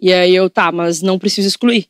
[0.00, 1.86] E aí eu, tá, mas não preciso excluir.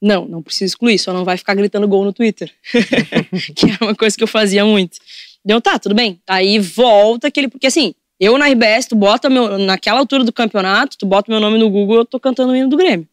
[0.00, 2.52] Não, não preciso excluir, só não vai ficar gritando gol no Twitter.
[3.56, 4.98] que era uma coisa que eu fazia muito.
[5.44, 6.20] Deu, tá, tudo bem.
[6.26, 7.48] Aí volta aquele.
[7.48, 9.58] Porque assim, eu na RBS, tu bota meu.
[9.58, 12.68] Naquela altura do campeonato, tu bota meu nome no Google, eu tô cantando o hino
[12.68, 13.08] do Grêmio.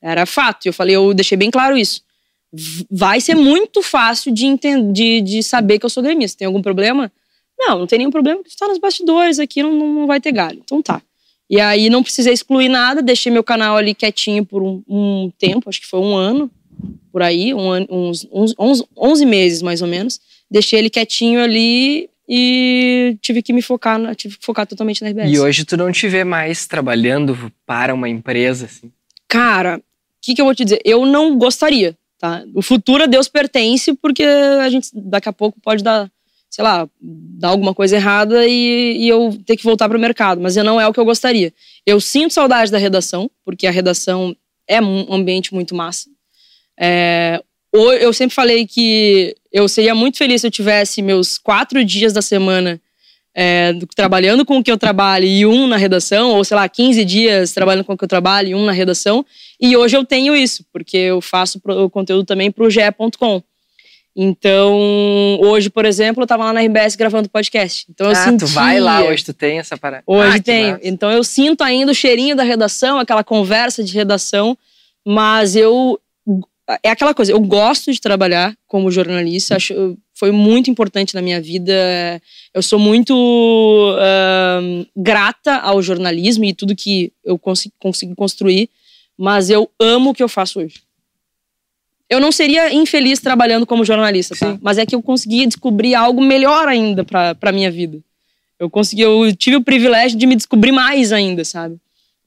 [0.00, 0.66] Era fato.
[0.66, 2.02] Eu falei, eu deixei bem claro isso.
[2.90, 6.38] Vai ser muito fácil de, entender, de, de saber que eu sou gremista.
[6.38, 7.12] Tem algum problema?
[7.58, 10.32] Não, não tem nenhum problema, porque tu tá nos bastidores aqui, não, não vai ter
[10.32, 10.60] galho.
[10.64, 11.02] Então tá.
[11.50, 15.68] E aí não precisei excluir nada, deixei meu canal ali quietinho por um, um tempo,
[15.68, 16.50] acho que foi um ano,
[17.10, 20.20] por aí, um ano, uns, uns 11, 11 meses mais ou menos.
[20.50, 25.08] Deixei ele quietinho ali e tive que me focar, na, tive que focar totalmente na
[25.08, 25.30] RBS.
[25.32, 28.92] E hoje tu não te vê mais trabalhando para uma empresa, assim?
[29.26, 29.82] Cara, o
[30.20, 30.80] que, que eu vou te dizer?
[30.84, 32.44] Eu não gostaria, tá?
[32.54, 36.10] O futuro a Deus pertence, porque a gente daqui a pouco pode dar
[36.50, 40.40] sei lá, dar alguma coisa errada e, e eu ter que voltar para o mercado.
[40.40, 41.52] Mas não é o que eu gostaria.
[41.86, 46.08] Eu sinto saudade da redação, porque a redação é um ambiente muito massa.
[46.78, 52.12] É, eu sempre falei que eu seria muito feliz se eu tivesse meus quatro dias
[52.12, 52.80] da semana
[53.34, 57.04] é, trabalhando com o que eu trabalho e um na redação, ou sei lá, 15
[57.04, 59.24] dias trabalhando com o que eu trabalho e um na redação.
[59.60, 63.42] E hoje eu tenho isso, porque eu faço o conteúdo também para o GE.com.
[64.14, 67.86] Então, hoje, por exemplo, eu tava lá na RBS gravando podcast.
[67.88, 68.38] Então eu ah, sentia...
[68.38, 70.02] tu vai lá hoje, tu tem essa parada.
[70.06, 70.78] Hoje ah, tenho.
[70.82, 74.58] Então eu sinto ainda o cheirinho da redação, aquela conversa de redação,
[75.06, 76.00] mas eu
[76.84, 81.40] é aquela coisa, eu gosto de trabalhar como jornalista, acho foi muito importante na minha
[81.40, 81.72] vida.
[82.52, 88.68] Eu sou muito uh, grata ao jornalismo e tudo que eu consigo, consigo construir,
[89.16, 90.82] mas eu amo o que eu faço hoje.
[92.08, 94.58] Eu não seria infeliz trabalhando como jornalista, tá?
[94.62, 97.98] Mas é que eu consegui descobrir algo melhor ainda para para minha vida.
[98.58, 101.76] Eu consegui, eu tive o privilégio de me descobrir mais ainda, sabe?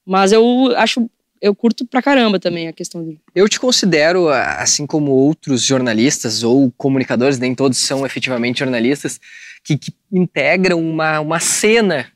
[0.06, 1.10] Mas eu acho
[1.42, 3.20] eu curto pra caramba também a questão dele.
[3.34, 9.20] Eu te considero, assim como outros jornalistas ou comunicadores, nem todos são efetivamente jornalistas,
[9.64, 12.08] que, que integram uma, uma cena,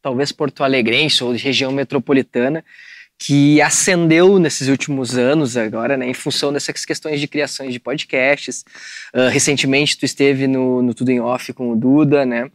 [0.00, 2.64] talvez porto-alegrense ou de região metropolitana,
[3.18, 8.64] que ascendeu nesses últimos anos agora, né, em função dessas questões de criações de podcasts.
[9.12, 12.48] Uh, recentemente tu esteve no, no Tudo em Off com o Duda, né?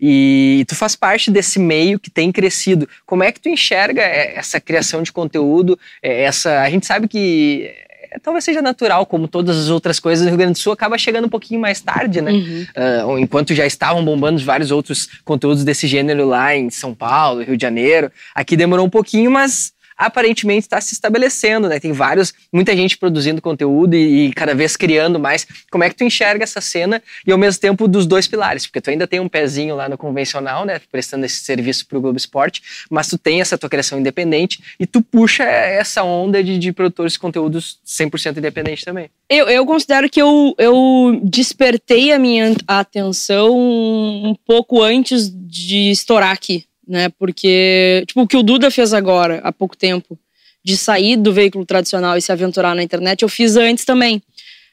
[0.00, 2.88] E tu faz parte desse meio que tem crescido.
[3.04, 5.78] Como é que tu enxerga essa criação de conteúdo?
[6.00, 7.68] Essa, a gente sabe que
[8.10, 10.96] é, talvez seja natural, como todas as outras coisas, o Rio Grande do Sul acaba
[10.96, 12.30] chegando um pouquinho mais tarde, né?
[12.30, 12.66] Uhum.
[12.76, 17.56] Uh, enquanto já estavam bombando vários outros conteúdos desse gênero lá em São Paulo, Rio
[17.56, 18.10] de Janeiro.
[18.34, 21.80] Aqui demorou um pouquinho, mas aparentemente está se estabelecendo, né?
[21.80, 25.46] Tem vários, muita gente produzindo conteúdo e, e, cada vez criando mais.
[25.70, 28.64] Como é que tu enxerga essa cena e ao mesmo tempo dos dois pilares?
[28.64, 30.80] Porque tu ainda tem um pezinho lá no convencional, né?
[30.90, 34.86] Prestando esse serviço para o Globo Esporte, mas tu tem essa tua criação independente e
[34.86, 39.10] tu puxa essa onda de, de produtores de conteúdos 100% independente também.
[39.28, 46.30] Eu, eu considero que eu, eu despertei a minha atenção um pouco antes de estourar
[46.30, 47.10] aqui né?
[47.10, 50.18] Porque, tipo, o que o Duda fez agora, há pouco tempo,
[50.64, 54.22] de sair do veículo tradicional e se aventurar na internet, eu fiz antes também.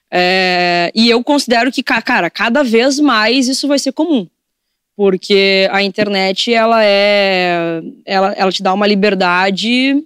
[0.09, 4.27] É, e eu considero que, cara, cada vez mais isso vai ser comum.
[4.95, 7.81] Porque a internet, ela é.
[8.05, 10.01] Ela, ela te dá uma liberdade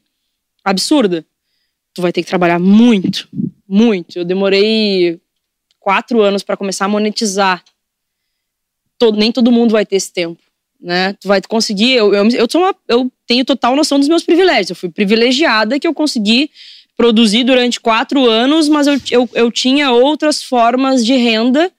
[0.65, 1.23] absurda.
[1.93, 3.27] Tu vai ter que trabalhar muito,
[3.67, 4.17] muito.
[4.17, 5.19] Eu demorei
[5.79, 7.63] quatro anos para começar a monetizar.
[8.97, 10.41] Todo, nem todo mundo vai ter esse tempo
[10.79, 11.13] né?
[11.13, 11.93] Tu vai conseguir.
[11.93, 14.69] Eu, eu, eu, sou uma, eu tenho total noção dos meus privilégios.
[14.69, 16.49] Eu fui privilegiada que eu consegui
[16.95, 21.71] produzir durante quatro anos, mas eu, eu, eu tinha outras formas de renda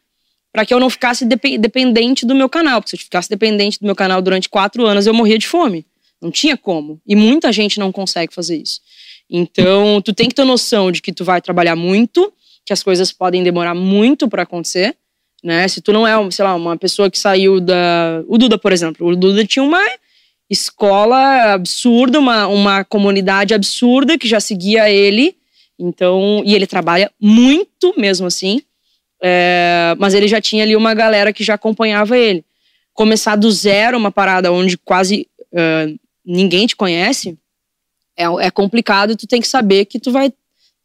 [0.53, 2.81] para que eu não ficasse dependente do meu canal.
[2.81, 5.87] Porque se eu ficasse dependente do meu canal durante quatro anos, eu morria de fome.
[6.21, 7.01] Não tinha como.
[7.07, 8.81] E muita gente não consegue fazer isso.
[9.29, 12.33] Então, tu tem que ter noção de que tu vai trabalhar muito,
[12.67, 14.97] que as coisas podem demorar muito para acontecer
[15.43, 15.67] né?
[15.69, 18.23] Se tu não é, sei lá, uma pessoa que saiu da.
[18.29, 19.09] O Duda, por exemplo.
[19.09, 19.85] O Duda tinha uma
[20.49, 25.37] escola absurda, uma, uma comunidade absurda que já seguia ele.
[25.79, 28.61] Então, e ele trabalha muito mesmo assim.
[29.23, 32.45] É, mas ele já tinha ali uma galera que já acompanhava ele.
[32.93, 37.39] Começar do zero uma parada onde quase uh, ninguém te conhece
[38.17, 39.17] é, é complicado.
[39.17, 40.33] Tu tem que saber que tu vai,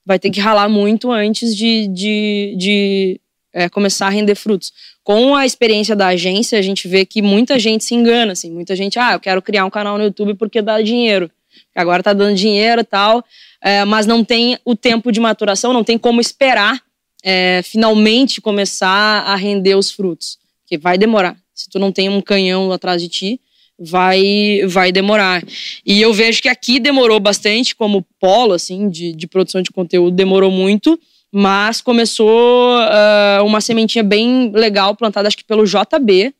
[0.05, 3.21] vai ter que ralar muito antes de, de, de
[3.55, 4.73] é, começar a render frutos.
[5.01, 8.75] Com a experiência da agência, a gente vê que muita gente se engana, assim, muita
[8.75, 11.31] gente, ah, eu quero criar um canal no YouTube porque dá dinheiro,
[11.73, 13.23] agora tá dando dinheiro e tal,
[13.61, 16.81] é, mas não tem o tempo de maturação, não tem como esperar
[17.23, 21.37] é, finalmente começar a render os frutos, porque vai demorar.
[21.53, 23.39] Se tu não tem um canhão atrás de ti,
[23.79, 25.41] vai vai demorar.
[25.85, 30.15] E eu vejo que aqui demorou bastante, como polo, assim, de, de produção de conteúdo,
[30.15, 30.99] demorou muito,
[31.37, 36.33] mas começou uh, uma sementinha bem legal plantada, acho que pelo JB.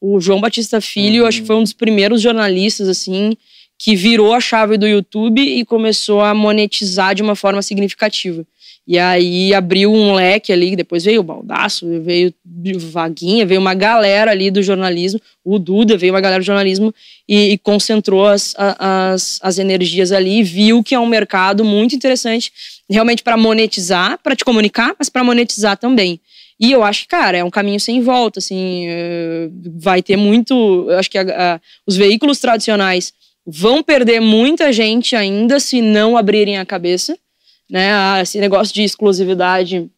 [0.00, 1.28] O João Batista Filho, uhum.
[1.28, 3.36] acho que foi um dos primeiros jornalistas, assim,
[3.76, 8.46] que virou a chave do YouTube e começou a monetizar de uma forma significativa.
[8.86, 12.32] E aí abriu um leque ali, depois veio o Baldaço, veio
[12.78, 16.94] Vaguinha, veio uma galera ali do jornalismo, o Duda veio uma galera do jornalismo
[17.28, 21.96] e, e concentrou as, as, as energias ali e viu que é um mercado muito
[21.96, 22.52] interessante
[22.88, 26.20] realmente para monetizar, para te comunicar, mas para monetizar também.
[26.58, 30.86] E eu acho que, cara, é um caminho sem volta, assim, eh, vai ter muito,
[30.88, 33.12] eu acho que a, a, os veículos tradicionais
[33.46, 37.18] vão perder muita gente ainda se não abrirem a cabeça,
[37.70, 38.20] né?
[38.22, 39.90] Esse negócio de exclusividade,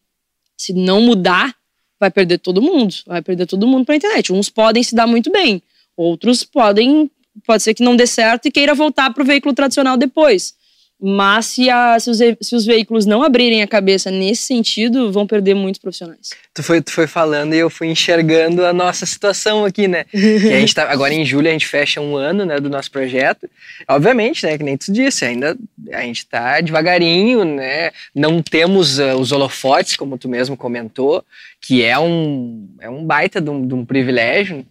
[0.57, 1.55] se não mudar,
[1.99, 4.31] vai perder todo mundo, vai perder todo mundo para a internet.
[4.33, 5.61] Uns podem se dar muito bem,
[5.95, 7.11] outros podem,
[7.45, 10.55] pode ser que não dê certo e queira voltar para o veículo tradicional depois.
[11.01, 15.25] Mas se, a, se, os, se, os, veículos não abrirem a cabeça nesse sentido, vão
[15.25, 16.31] perder muitos profissionais.
[16.53, 20.03] Tu foi, tu foi falando e eu fui enxergando a nossa situação aqui, né?
[20.11, 22.91] que a gente tá, agora em julho a gente fecha um ano né, do nosso
[22.91, 23.49] projeto.
[23.87, 25.57] Obviamente, né, que nem tu disse, ainda
[25.93, 27.91] a gente está devagarinho, né?
[28.13, 31.23] Não temos uh, os holofotes, como tu mesmo comentou,
[31.61, 34.65] que é um, é um baita de um, de um privilégio.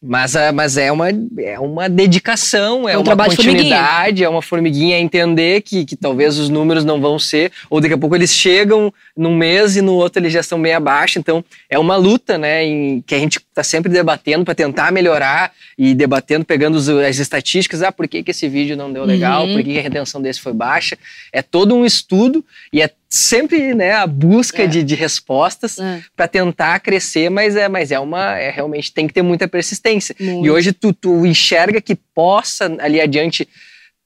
[0.00, 1.08] Mas, ah, mas é, uma,
[1.40, 5.96] é uma dedicação, é, é um uma continuidade, é uma formiguinha a entender que, que
[5.96, 9.82] talvez os números não vão ser, ou daqui a pouco eles chegam num mês e
[9.82, 11.18] no outro eles já estão bem abaixo.
[11.18, 15.52] Então é uma luta, né, em, que a gente está sempre debatendo para tentar melhorar
[15.76, 17.82] e debatendo, pegando os, as estatísticas.
[17.82, 19.46] Ah, por que, que esse vídeo não deu legal?
[19.46, 19.54] Uhum.
[19.54, 20.96] Por que, que a retenção desse foi baixa?
[21.32, 24.66] É todo um estudo e é sempre né, a busca é.
[24.66, 26.02] de, de, respostas é.
[26.14, 30.14] para tentar crescer, mas é, mas é uma é realmente tem que ter muita persistência.
[30.20, 30.46] Muito.
[30.46, 33.48] E hoje tu, tu enxerga que possa ali adiante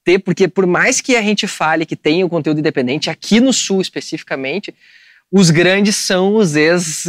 [0.05, 3.53] ter, porque por mais que a gente fale que tem o conteúdo independente, aqui no
[3.53, 4.75] Sul especificamente,
[5.33, 7.07] os grandes são os ex-RBS,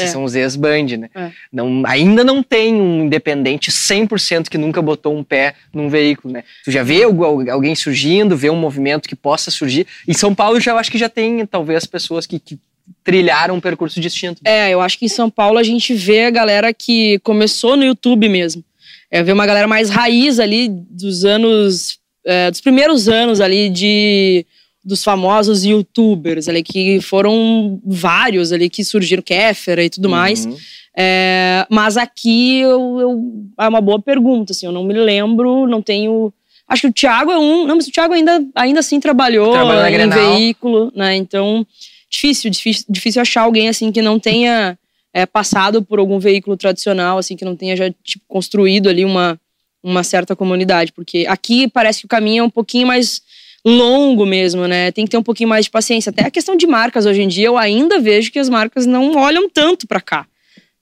[0.00, 0.06] uh, é.
[0.06, 1.10] são os ex-Band, né?
[1.14, 1.30] É.
[1.52, 6.44] Não, ainda não tem um independente 100% que nunca botou um pé num veículo, né?
[6.64, 9.86] Tu já vê alguém surgindo, vê um movimento que possa surgir.
[10.08, 12.58] Em São Paulo, já acho que já tem, talvez, pessoas que, que
[13.04, 14.40] trilharam um percurso distinto.
[14.42, 17.84] É, eu acho que em São Paulo a gente vê a galera que começou no
[17.84, 18.64] YouTube mesmo.
[19.10, 24.46] É, ver uma galera mais raiz ali dos anos, é, dos primeiros anos ali de
[24.86, 30.12] dos famosos youtubers ali, que foram vários ali que surgiram, Kéfera e tudo uhum.
[30.12, 30.48] mais.
[30.96, 35.82] É, mas aqui eu, eu, é uma boa pergunta, assim, eu não me lembro, não
[35.82, 36.32] tenho.
[36.68, 37.66] Acho que o Thiago é um.
[37.66, 39.54] Não, mas o Thiago ainda, ainda assim trabalhou
[39.88, 41.16] em veículo, né?
[41.16, 41.66] Então,
[42.08, 44.78] difícil, difícil, difícil achar alguém assim que não tenha
[45.12, 49.38] é, passado por algum veículo tradicional, assim, que não tenha já tipo, construído ali uma,
[49.82, 50.92] uma certa comunidade.
[50.92, 53.20] Porque aqui parece que o caminho é um pouquinho mais
[53.66, 54.92] longo mesmo, né?
[54.92, 56.10] Tem que ter um pouquinho mais de paciência.
[56.10, 59.16] Até a questão de marcas hoje em dia, eu ainda vejo que as marcas não
[59.16, 60.26] olham tanto para cá.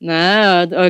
[0.01, 0.21] Né?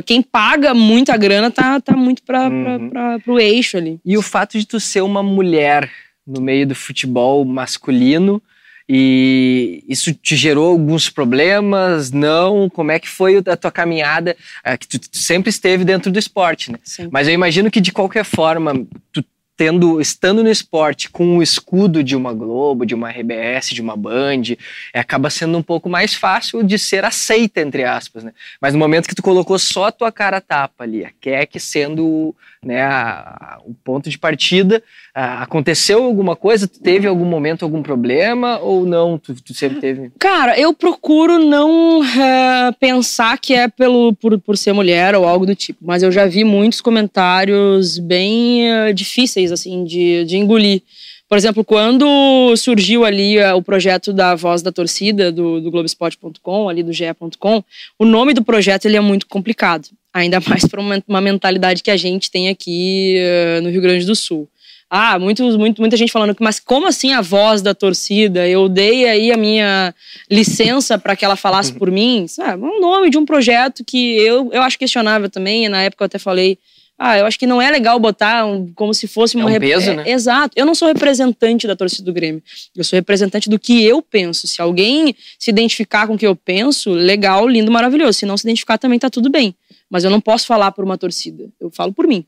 [0.05, 3.19] Quem paga muita grana tá, tá muito para uhum.
[3.27, 3.97] o eixo ali.
[4.03, 5.89] E o fato de tu ser uma mulher
[6.27, 8.41] no meio do futebol masculino,
[8.89, 12.11] e isso te gerou alguns problemas?
[12.11, 12.69] Não?
[12.69, 14.35] Como é que foi a tua caminhada?
[14.63, 16.77] É, que tu, tu, sempre esteve dentro do esporte, né?
[16.83, 17.07] Sim.
[17.11, 19.23] Mas eu imagino que de qualquer forma, tu
[19.57, 23.95] tendo estando no esporte com o escudo de uma Globo, de uma RBS, de uma
[23.95, 24.55] Band,
[24.93, 28.33] é, acaba sendo um pouco mais fácil de ser aceita entre aspas, né?
[28.59, 32.35] Mas no momento que tu colocou só a tua cara tapa ali, a Keck sendo
[32.65, 36.67] né, a, a, o ponto de partida, a, aconteceu alguma coisa?
[36.67, 39.17] Teve algum momento algum problema ou não?
[39.17, 40.11] Tu, tu sempre teve?
[40.19, 45.45] Cara, eu procuro não é, pensar que é pelo por, por ser mulher ou algo
[45.45, 50.81] do tipo, mas eu já vi muitos comentários bem é, difíceis assim, de, de engolir.
[51.27, 56.69] Por exemplo, quando surgiu ali uh, o projeto da Voz da Torcida, do, do Globespot.com,
[56.69, 57.63] ali do GE.com,
[57.97, 59.89] o nome do projeto ele é muito complicado.
[60.15, 64.05] Ainda mais para uma, uma, mentalidade que a gente tem aqui uh, no Rio Grande
[64.05, 64.47] do Sul.
[64.89, 68.47] Ah, muitos, muito, muita gente falando, mas como assim a voz da torcida?
[68.47, 69.93] Eu dei aí a minha
[70.31, 72.25] licença para que ela falasse por mim.
[72.39, 75.67] Ah, é um nome de um projeto que eu, eu acho questionável também.
[75.67, 76.57] Na época eu até falei
[76.97, 79.51] ah, eu acho que não é legal botar um, como se fosse uma.
[79.51, 80.09] É um peso, é, né?
[80.09, 80.53] Exato.
[80.55, 82.41] Eu não sou representante da torcida do Grêmio.
[82.73, 84.47] Eu sou representante do que eu penso.
[84.47, 88.19] Se alguém se identificar com o que eu penso, legal, lindo, maravilhoso.
[88.19, 89.53] Se não se identificar, também tá tudo bem.
[89.89, 91.49] Mas eu não posso falar por uma torcida.
[91.59, 92.25] Eu falo por mim.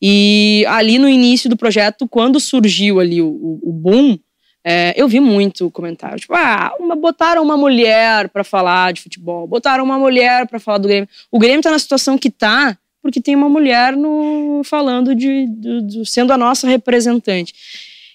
[0.00, 4.18] E ali no início do projeto, quando surgiu ali o, o, boom,
[4.64, 6.18] é, eu vi muito comentário.
[6.18, 10.78] Tipo, ah, uma, botaram uma mulher para falar de futebol, botaram uma mulher para falar
[10.78, 11.08] do Grêmio.
[11.30, 15.82] O Grêmio tá na situação que tá porque tem uma mulher no, falando de, de,
[15.82, 17.54] de, sendo a nossa representante.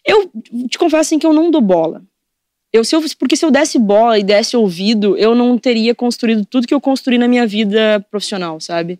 [0.05, 0.29] Eu
[0.67, 2.03] te confesso assim, que eu não dou bola.
[2.73, 6.45] Eu, se eu, porque se eu desse bola e desse ouvido, eu não teria construído
[6.45, 8.97] tudo que eu construí na minha vida profissional, sabe?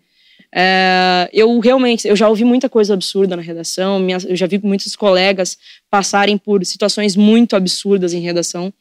[0.54, 4.60] É, eu realmente, eu já ouvi muita coisa absurda na redação, minha, eu já vi
[4.62, 5.56] muitos colegas
[5.90, 8.72] passarem por situações muito absurdas em redação.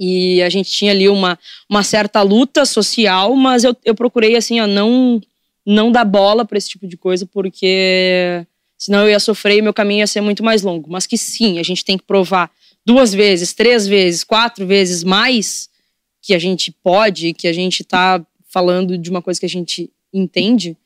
[0.00, 4.60] E a gente tinha ali uma, uma certa luta social, mas eu, eu procurei, assim,
[4.60, 5.20] ó, não
[5.66, 8.46] não dar bola para esse tipo de coisa, porque
[8.78, 10.88] senão eu ia sofrer e meu caminho ia ser muito mais longo.
[10.88, 12.48] Mas que sim, a gente tem que provar
[12.86, 15.68] duas vezes, três vezes, quatro vezes mais
[16.22, 19.90] que a gente pode, que a gente está falando de uma coisa que a gente
[20.12, 20.76] entende,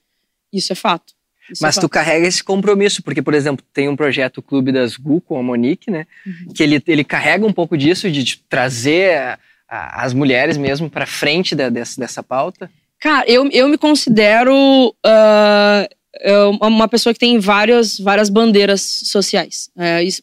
[0.52, 1.12] isso é fato.
[1.50, 4.72] Isso é Mas é tu carrega esse compromisso, porque, por exemplo, tem um projeto Clube
[4.72, 6.06] das GU com a Monique, né?
[6.26, 6.52] Uhum.
[6.54, 9.38] Que ele, ele carrega um pouco disso, de, de trazer a,
[9.68, 12.70] a, as mulheres mesmo para frente da, dessa, dessa pauta.
[12.98, 19.70] Cara, eu, eu me considero uh, uma pessoa que tem várias, várias bandeiras sociais.
[19.76, 20.22] É, isso,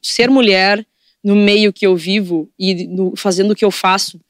[0.00, 0.84] ser mulher
[1.22, 4.20] no meio que eu vivo e no, fazendo o que eu faço,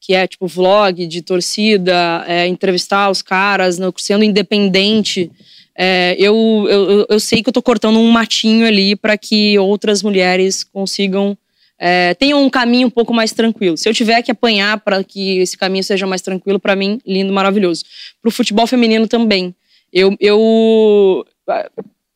[0.00, 5.30] que é tipo vlog de torcida, é, entrevistar os caras, no, sendo independente,
[5.74, 10.02] é, eu, eu, eu sei que eu tô cortando um matinho ali para que outras
[10.02, 11.36] mulheres consigam
[11.84, 13.76] é, tenham um caminho um pouco mais tranquilo.
[13.76, 17.32] Se eu tiver que apanhar para que esse caminho seja mais tranquilo, para mim, lindo,
[17.32, 17.84] maravilhoso.
[18.20, 19.52] Para o futebol feminino também.
[19.92, 21.26] Eu, eu,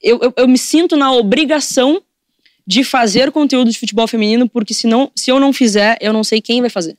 [0.01, 2.01] eu, eu, eu me sinto na obrigação
[2.66, 6.24] de fazer conteúdo de futebol feminino, porque se, não, se eu não fizer, eu não
[6.24, 6.96] sei quem vai fazer.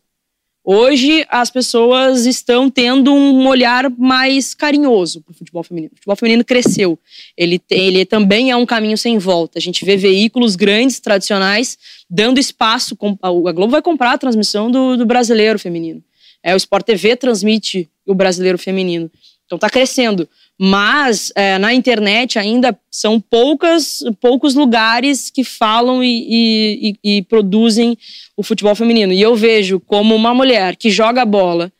[0.69, 5.93] Hoje as pessoas estão tendo um olhar mais carinhoso para o futebol feminino.
[5.93, 6.99] O futebol feminino cresceu.
[7.37, 9.57] Ele, ele também é um caminho sem volta.
[9.57, 11.77] A gente vê veículos grandes, tradicionais,
[12.09, 12.97] dando espaço.
[13.21, 16.03] A Globo vai comprar a transmissão do, do brasileiro feminino.
[16.43, 19.09] É, o Sport TV transmite o brasileiro feminino.
[19.45, 20.27] Então está crescendo.
[20.59, 27.95] Mas é, na internet ainda são poucas, poucos lugares que falam e, e, e, produzem
[28.35, 29.13] o futebol feminino.
[29.13, 31.71] E eu vejo como uma mulher que joga bola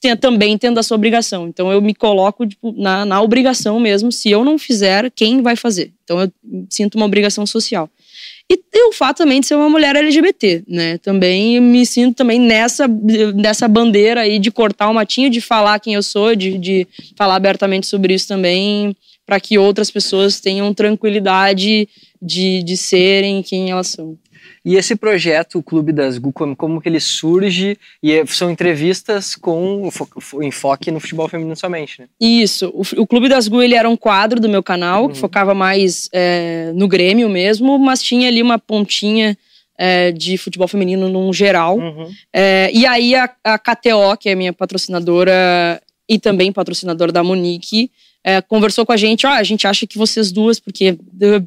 [0.00, 1.48] tem, também tendo a sua obrigação.
[1.48, 4.10] Então eu me coloco tipo, na, na obrigação mesmo.
[4.10, 5.92] Se eu não fizer, quem vai fazer?
[6.04, 6.32] Então eu
[6.68, 7.88] sinto uma obrigação social.
[8.50, 10.98] E, e, o fato também de ser uma mulher LGBT, né?
[10.98, 12.88] Também me sinto também nessa,
[13.32, 16.84] nessa bandeira aí de cortar o matinho, de falar quem eu sou, de, de
[17.14, 21.88] falar abertamente sobre isso também, para que outras pessoas tenham tranquilidade
[22.20, 24.18] de, de serem quem elas são.
[24.64, 27.78] E esse projeto, o Clube das GU, como, como que ele surge?
[28.02, 29.88] E é, são entrevistas com
[30.34, 32.08] o enfoque no futebol feminino somente, né?
[32.20, 32.70] Isso.
[32.74, 35.08] O, o Clube das GU, ele era um quadro do meu canal, uhum.
[35.08, 39.36] que focava mais é, no Grêmio mesmo, mas tinha ali uma pontinha
[39.78, 41.78] é, de futebol feminino num geral.
[41.78, 42.10] Uhum.
[42.30, 47.90] É, e aí a, a KTO, que é minha patrocinadora e também patrocinadora da Monique,
[48.22, 50.98] é, conversou com a gente, ó, a gente acha que vocês duas, porque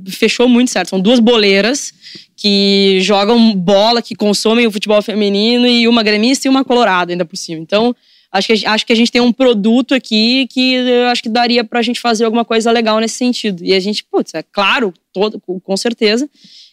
[0.07, 1.93] fechou muito certo, são duas boleiras
[2.35, 7.25] que jogam bola, que consomem o futebol feminino e uma gremista e uma colorada ainda
[7.25, 7.61] por cima.
[7.61, 7.95] Então,
[8.31, 11.63] acho que, acho que a gente tem um produto aqui que eu acho que daria
[11.63, 13.63] pra gente fazer alguma coisa legal nesse sentido.
[13.63, 16.27] E a gente, putz, é claro, todo, com certeza.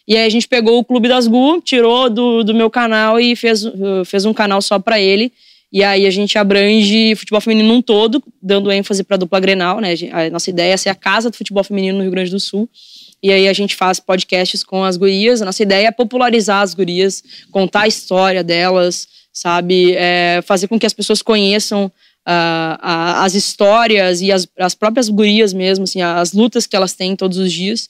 [0.08, 3.36] E aí a gente pegou o Clube das Gu, tirou do, do meu canal e
[3.36, 3.62] fez,
[4.06, 5.30] fez um canal só para ele
[5.72, 9.80] e aí a gente abrange futebol feminino num todo, dando ênfase para a dupla Grenal,
[9.80, 9.94] né?
[10.12, 12.68] A nossa ideia é ser a casa do futebol feminino no Rio Grande do Sul.
[13.22, 15.40] E aí a gente faz podcasts com as gurias.
[15.40, 19.94] A nossa ideia é popularizar as gurias, contar a história delas, sabe?
[19.94, 25.52] É fazer com que as pessoas conheçam uh, as histórias e as, as próprias gurias
[25.52, 27.88] mesmo, assim, as lutas que elas têm todos os dias.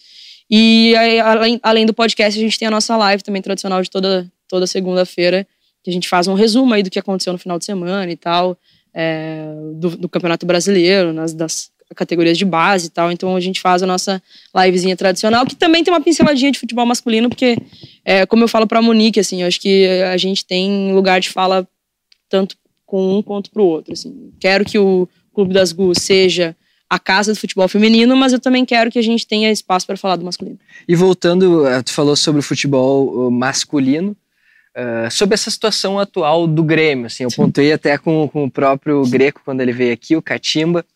[0.51, 3.89] E aí, além, além do podcast, a gente tem a nossa live também tradicional de
[3.89, 5.47] toda, toda segunda-feira,
[5.83, 8.17] que a gente faz um resumo aí do que aconteceu no final de semana e
[8.17, 8.57] tal,
[8.93, 13.11] é, do, do, Campeonato Brasileiro, nas, das categorias de base e tal.
[13.11, 14.23] Então a gente faz a nossa
[14.55, 17.57] livezinha tradicional, que também tem uma pinceladinha de futebol masculino, porque,
[18.05, 21.31] é, como eu falo pra Monique, assim, eu acho que a gente tem lugar de
[21.31, 21.67] fala
[22.29, 22.57] tanto
[22.87, 23.93] com um quanto pro outro.
[23.93, 24.33] Assim.
[24.39, 26.57] Quero que o Clube das Gu seja
[26.89, 29.97] a casa do futebol feminino, mas eu também quero que a gente tenha espaço para
[29.97, 30.59] falar do masculino.
[30.89, 34.17] E voltando, eh, tu falou sobre o futebol masculino.
[34.81, 39.03] Uh, sobre essa situação atual do Grêmio, assim, eu pontei até com, com, o próprio
[39.03, 40.87] Greco quando ele veio aqui, o Catimba,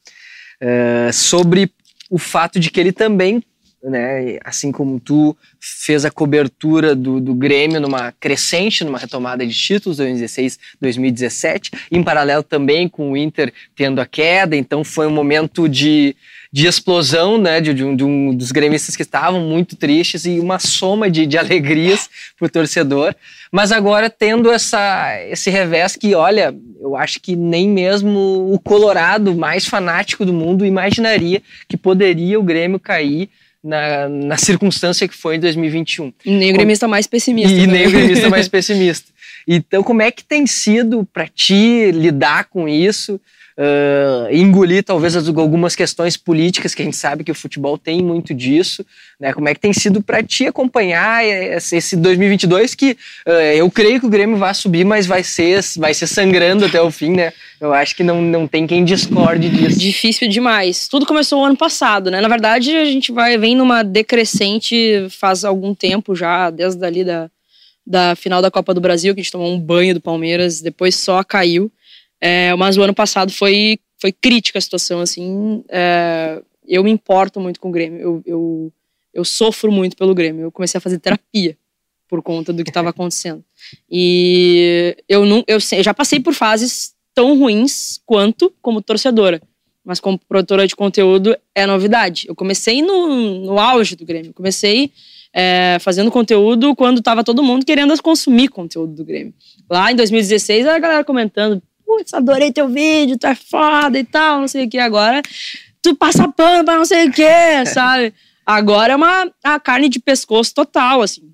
[0.62, 1.70] uh, sobre
[2.08, 3.42] o fato de que ele também,
[3.82, 9.52] né, assim como tu, fez a cobertura do, do Grêmio numa crescente, numa retomada de
[9.52, 15.10] títulos 2016, 2017, em paralelo também com o Inter tendo a queda, então foi um
[15.10, 16.16] momento de
[16.54, 20.38] de explosão, né, de, de, um, de, um, dos gremistas que estavam muito tristes e
[20.38, 23.12] uma soma de, de alegrias para o torcedor.
[23.50, 29.34] Mas agora tendo essa, esse revés que, olha, eu acho que nem mesmo o Colorado
[29.34, 33.28] mais fanático do mundo imaginaria que poderia o Grêmio cair
[33.60, 36.12] na, na circunstância que foi em 2021.
[36.24, 37.52] E nem o gremista mais pessimista.
[37.52, 39.12] E nem o gremista mais pessimista.
[39.44, 43.20] Então, como é que tem sido para ti lidar com isso?
[43.58, 48.34] Uh, engolir talvez algumas questões políticas que a gente sabe que o futebol tem muito
[48.34, 48.84] disso,
[49.18, 49.32] né?
[49.32, 52.96] Como é que tem sido para ti acompanhar esse 2022 que
[53.26, 56.80] uh, eu creio que o Grêmio vai subir, mas vai ser vai ser sangrando até
[56.80, 57.32] o fim, né?
[57.60, 59.78] Eu acho que não, não tem quem discorde disso.
[59.78, 60.88] Difícil demais.
[60.88, 62.20] Tudo começou o ano passado, né?
[62.20, 67.30] Na verdade, a gente vai vem numa decrescente faz algum tempo já, desde ali da
[67.86, 70.94] da final da Copa do Brasil, que a gente tomou um banho do Palmeiras, depois
[70.94, 71.70] só caiu.
[72.26, 75.62] É, mas o ano passado foi, foi crítica a situação, assim.
[75.68, 78.00] É, eu me importo muito com o Grêmio.
[78.00, 78.72] Eu, eu,
[79.12, 80.44] eu sofro muito pelo Grêmio.
[80.44, 81.54] Eu comecei a fazer terapia
[82.08, 83.44] por conta do que estava acontecendo.
[83.90, 89.38] E eu, não, eu, eu já passei por fases tão ruins quanto como torcedora.
[89.84, 92.24] Mas como produtora de conteúdo é novidade.
[92.26, 94.30] Eu comecei no, no auge do Grêmio.
[94.30, 94.90] Eu comecei
[95.30, 99.34] é, fazendo conteúdo quando tava todo mundo querendo consumir conteúdo do Grêmio.
[99.68, 101.62] Lá em 2016, a galera comentando:
[101.96, 104.78] Putz, adorei teu vídeo, tu é foda e tal, não sei o que.
[104.78, 105.22] Agora
[105.80, 108.12] tu passa pano pra não sei o que, sabe?
[108.44, 111.32] Agora é uma a carne de pescoço total, assim.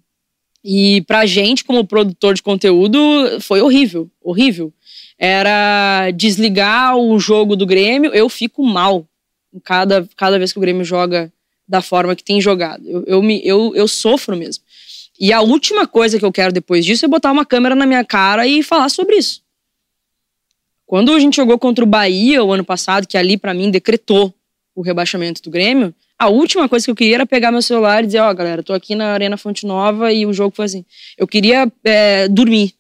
[0.63, 2.99] E pra gente, como produtor de conteúdo,
[3.41, 4.73] foi horrível, horrível.
[5.19, 9.07] Era desligar o jogo do Grêmio, eu fico mal
[9.65, 11.33] cada, cada vez que o Grêmio joga
[11.67, 12.87] da forma que tem jogado.
[12.87, 14.63] Eu, eu, me, eu, eu sofro mesmo.
[15.19, 18.05] E a última coisa que eu quero depois disso é botar uma câmera na minha
[18.05, 19.43] cara e falar sobre isso.
[20.91, 24.35] Quando a gente jogou contra o Bahia o ano passado, que ali para mim decretou
[24.75, 28.07] o rebaixamento do Grêmio, a última coisa que eu queria era pegar meu celular e
[28.07, 30.85] dizer, ó, oh, galera, tô aqui na Arena Fonte Nova e o jogo foi assim.
[31.17, 32.75] Eu queria é, dormir.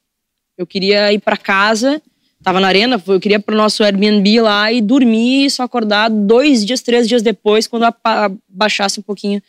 [0.58, 2.02] Eu queria ir para casa,
[2.42, 6.66] tava na arena, eu queria pro nosso Airbnb lá e dormir e só acordar dois
[6.66, 7.86] dias, três dias depois, quando
[8.48, 9.40] baixasse um pouquinho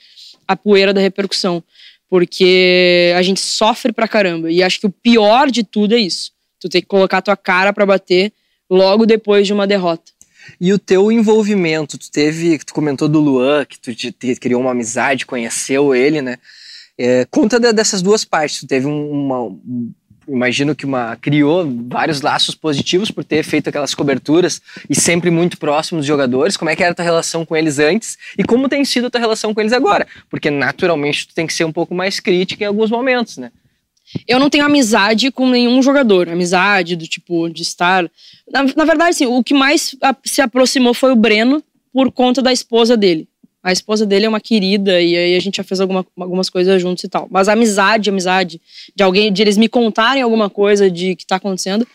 [0.48, 1.64] a poeira da repercussão.
[2.08, 4.52] Porque a gente sofre pra caramba.
[4.52, 6.32] E acho que o pior de tudo é isso.
[6.60, 8.32] Tu ter que colocar a tua cara para bater
[8.72, 10.12] logo depois de uma derrota.
[10.60, 14.62] E o teu envolvimento, tu teve, tu comentou do Luan, que tu te, te, criou
[14.62, 16.38] uma amizade, conheceu ele, né?
[16.98, 18.62] É, conta de, dessas duas partes.
[18.62, 19.92] Tu teve uma, um,
[20.28, 25.58] imagino que uma criou vários laços positivos por ter feito aquelas coberturas e sempre muito
[25.58, 26.58] próximo dos jogadores.
[26.58, 29.10] Como é que era a tua relação com eles antes e como tem sido a
[29.10, 30.08] tua relação com eles agora?
[30.30, 33.52] Porque naturalmente tu tem que ser um pouco mais crítica em alguns momentos, né?
[34.28, 36.30] Eu não tenho amizade com nenhum jogador.
[36.30, 38.10] Amizade do tipo de estar.
[38.52, 42.52] Na, na verdade, assim, o que mais se aproximou foi o Breno por conta da
[42.52, 43.28] esposa dele.
[43.64, 46.82] A esposa dele é uma querida e aí a gente já fez alguma, algumas coisas
[46.82, 47.28] juntos e tal.
[47.30, 48.60] Mas amizade, amizade,
[48.96, 51.88] de alguém, de eles me contarem alguma coisa de que tá acontecendo,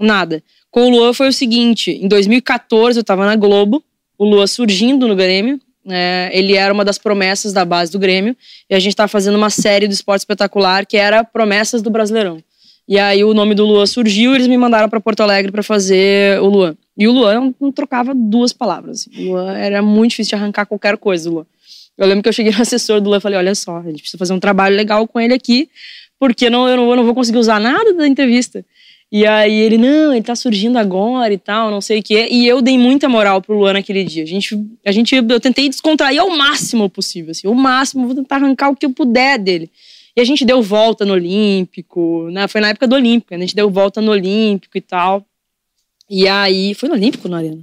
[0.00, 0.42] nada.
[0.70, 3.84] Com o Luan foi o seguinte: em 2014 eu tava na Globo,
[4.18, 8.36] o Luan surgindo no Grêmio, é, ele era uma das promessas da base do Grêmio
[8.70, 12.42] e a gente estava fazendo uma série do esporte espetacular que era Promessas do Brasileirão.
[12.86, 15.62] E aí o nome do Luan surgiu e eles me mandaram para Porto Alegre para
[15.62, 16.76] fazer o Luan.
[16.96, 19.08] E o Luan não, trocava duas palavras.
[19.16, 21.46] O Luan era muito difícil de arrancar qualquer coisa Luan.
[21.96, 24.00] Eu lembro que eu cheguei no assessor do Luan e falei: olha só, a gente
[24.00, 25.68] precisa fazer um trabalho legal com ele aqui,
[26.18, 28.64] porque não, eu, não, não vou conseguir usar nada da entrevista.
[29.12, 32.28] E aí ele, não, ele tá surgindo agora e tal, não sei o quê.
[32.30, 34.22] E eu dei muita moral pro Luan naquele dia.
[34.22, 38.36] A gente, a gente, eu tentei descontrair ao máximo possível, assim, o máximo, vou tentar
[38.36, 39.70] arrancar o que eu puder dele.
[40.16, 42.48] E a gente deu volta no Olímpico, né?
[42.48, 43.36] Foi na época do Olímpico, né?
[43.36, 45.26] a gente deu volta no Olímpico e tal.
[46.08, 47.62] E aí, foi no Olímpico na Arena?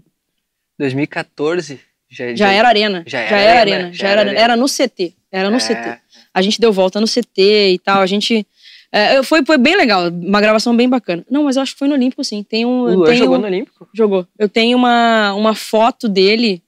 [0.77, 1.79] 2014?
[2.11, 3.03] Já, já, já era Arena.
[3.07, 3.93] Já era, já era Arena.
[3.93, 4.39] Já, era, arena.
[4.39, 5.13] era no CT.
[5.31, 5.59] Era no é.
[5.59, 6.01] CT.
[6.31, 8.01] A gente deu volta no CT e tal.
[8.01, 8.45] A gente
[8.91, 11.23] é, foi, foi bem legal, uma gravação bem bacana.
[11.29, 12.43] Não, mas eu acho que foi no Olímpico, sim.
[12.43, 13.87] Tem um, o Luan jogou no Olímpico?
[13.93, 14.27] Jogou.
[14.37, 16.63] Eu tenho uma, uma foto dele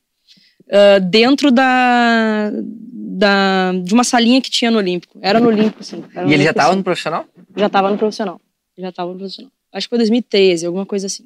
[0.67, 5.17] uh, dentro da, da, de uma salinha que tinha no Olímpico.
[5.21, 6.03] Era no Olímpico, sim.
[6.27, 7.25] e ele já estava no profissional?
[7.55, 8.39] Já estava no profissional.
[8.77, 9.51] Já estava no profissional.
[9.73, 11.25] Acho que foi 2013, alguma coisa assim.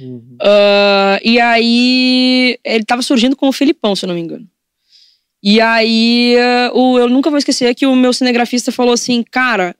[0.00, 0.36] Uhum.
[0.40, 4.46] Uh, e aí ele estava surgindo com o Felipão, se eu não me engano.
[5.42, 9.74] E aí uh, o, eu nunca vou esquecer que o meu cinegrafista falou assim, cara,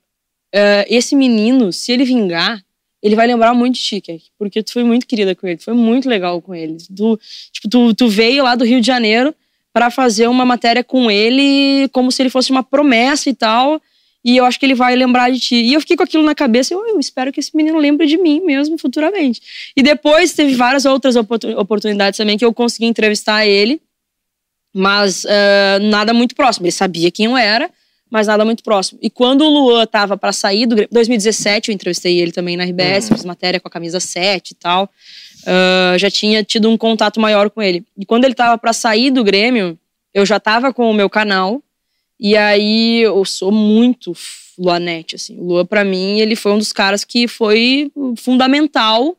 [0.55, 2.63] uh, esse menino, se ele vingar,
[3.03, 4.03] ele vai lembrar muito de ti,
[4.39, 6.77] porque tu foi muito querida com ele, foi muito legal com ele.
[6.95, 7.21] Tu,
[7.53, 9.35] tipo, tu, tu veio lá do Rio de Janeiro
[9.73, 13.81] para fazer uma matéria com ele como se ele fosse uma promessa e tal.
[14.25, 15.55] E eu acho que ele vai lembrar de ti.
[15.55, 16.75] E eu fiquei com aquilo na cabeça.
[16.75, 19.41] Eu, eu espero que esse menino lembre de mim mesmo futuramente.
[19.77, 23.81] E depois teve várias outras oportunidades também que eu consegui entrevistar ele,
[24.75, 26.67] mas uh, nada muito próximo.
[26.67, 27.71] Ele sabia quem eu era,
[28.11, 28.99] mas nada muito próximo.
[29.03, 33.11] E quando o Luan tava para sair do 2017, eu entrevistei ele também na RBS,
[33.11, 33.17] uhum.
[33.17, 34.91] fiz matéria com a camisa 7 e tal.
[35.43, 37.85] Uh, já tinha tido um contato maior com ele.
[37.97, 39.79] E quando ele tava para sair do Grêmio,
[40.13, 41.63] eu já tava com o meu canal.
[42.19, 44.13] E aí eu sou muito
[44.59, 45.39] Luanete, assim.
[45.39, 49.17] O Luan, para mim, ele foi um dos caras que foi fundamental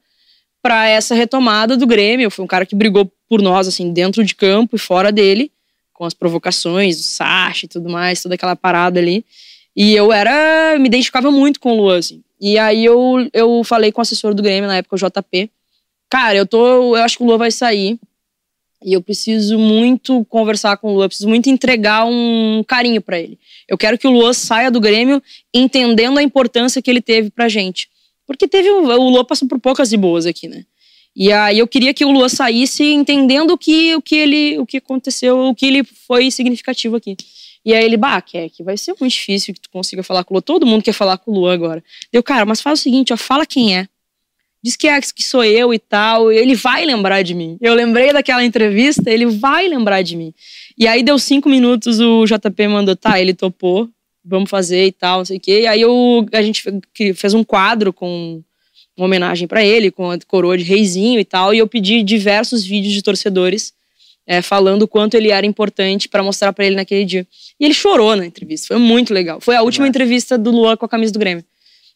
[0.61, 2.29] para essa retomada do Grêmio.
[2.29, 5.51] Foi um cara que brigou por nós, assim, dentro de campo e fora dele
[5.99, 9.25] com as provocações do Sacha e tudo mais, toda aquela parada ali.
[9.75, 12.23] E eu era, me identificava muito com o Luan, assim.
[12.39, 15.51] E aí eu, eu falei com o assessor do Grêmio na época, o JP.
[16.09, 17.99] Cara, eu tô, eu acho que o Luan vai sair.
[18.81, 23.37] E eu preciso muito conversar com o Luan, preciso muito entregar um carinho para ele.
[23.67, 25.21] Eu quero que o Luan saia do Grêmio
[25.53, 27.89] entendendo a importância que ele teve pra gente.
[28.25, 30.63] Porque teve o Luan passou por poucas e boas aqui, né?
[31.15, 34.65] E aí eu queria que o Luan saísse entendendo o que, o que ele, o
[34.65, 37.17] que aconteceu, o que ele foi significativo aqui.
[37.65, 40.35] E aí ele, bah, que vai ser muito difícil que tu consiga falar com o
[40.35, 40.41] Luan.
[40.41, 41.83] Todo mundo quer falar com o Luan agora.
[42.11, 43.87] Deu, cara, mas faz o seguinte, ó, fala quem é.
[44.61, 47.57] Diz que é que sou eu e tal, ele vai lembrar de mim.
[47.61, 50.33] Eu lembrei daquela entrevista, ele vai lembrar de mim.
[50.77, 53.89] E aí deu cinco minutos, o JP mandou, tá, ele topou,
[54.23, 55.61] vamos fazer e tal, não sei o quê.
[55.61, 56.63] E aí eu, a gente
[57.15, 58.43] fez um quadro com
[59.01, 62.63] uma homenagem para ele, com a coroa de reizinho e tal, e eu pedi diversos
[62.63, 63.73] vídeos de torcedores
[64.27, 67.25] é, falando o quanto ele era importante para mostrar para ele naquele dia.
[67.59, 69.41] E ele chorou na entrevista, foi muito legal.
[69.41, 71.43] Foi a última entrevista do Luan com a camisa do Grêmio.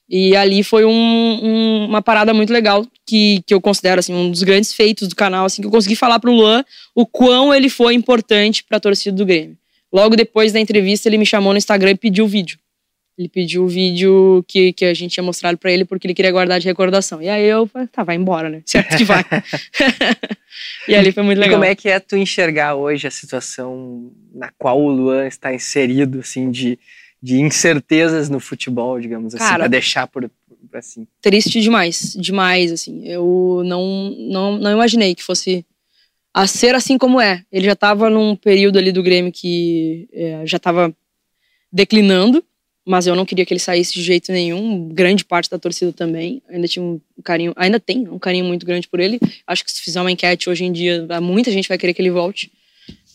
[0.09, 4.31] E ali foi um, um, uma parada muito legal que, que eu considero assim um
[4.31, 7.69] dos grandes feitos do canal, assim que eu consegui falar pro Luan o quão ele
[7.69, 9.57] foi importante para a torcida do Grêmio.
[9.91, 12.57] Logo depois da entrevista, ele me chamou no Instagram e pediu o vídeo.
[13.17, 16.31] Ele pediu o vídeo que, que a gente tinha mostrado para ele porque ele queria
[16.31, 17.21] guardar de recordação.
[17.21, 18.63] E aí eu falei, tá, vai embora, né?
[18.65, 19.23] Certo que vai.
[20.87, 21.53] e ali foi muito legal.
[21.53, 25.53] E como é que é tu enxergar hoje a situação na qual o Luan está
[25.53, 26.79] inserido, assim, de,
[27.21, 31.07] de incertezas no futebol, digamos assim, pra deixar por, por assim?
[31.21, 33.07] Triste demais, demais, assim.
[33.07, 35.63] Eu não, não, não imaginei que fosse
[36.33, 37.43] a ser assim como é.
[37.51, 40.91] Ele já estava num período ali do Grêmio que é, já estava
[41.71, 42.43] declinando
[42.85, 44.89] mas eu não queria que ele saísse de jeito nenhum.
[44.89, 46.41] Grande parte da torcida também.
[46.49, 49.19] Ainda tinha um carinho, ainda tem um carinho muito grande por ele.
[49.47, 52.11] Acho que se fizer uma enquete hoje em dia, muita gente vai querer que ele
[52.11, 52.51] volte.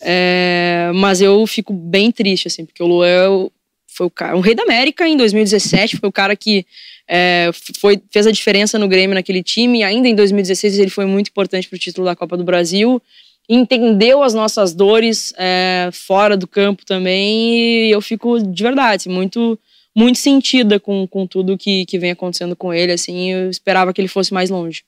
[0.00, 3.48] É, mas eu fico bem triste, assim, porque o Luan
[3.86, 6.64] foi o cara, o rei da América em 2017, foi o cara que
[7.08, 7.50] é,
[7.80, 9.82] foi, fez a diferença no Grêmio naquele time.
[9.82, 13.02] Ainda em 2016 ele foi muito importante para o título da Copa do Brasil
[13.48, 19.58] entendeu as nossas dores é, fora do campo também e eu fico de verdade muito
[19.96, 24.00] muito sentida com, com tudo que, que vem acontecendo com ele assim eu esperava que
[24.00, 24.84] ele fosse mais longe.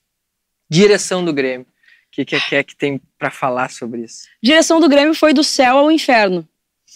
[0.69, 1.67] Direção do Grêmio.
[1.67, 4.27] O que, que é que, é que tem para falar sobre isso?
[4.43, 6.47] Direção do Grêmio foi do céu ao inferno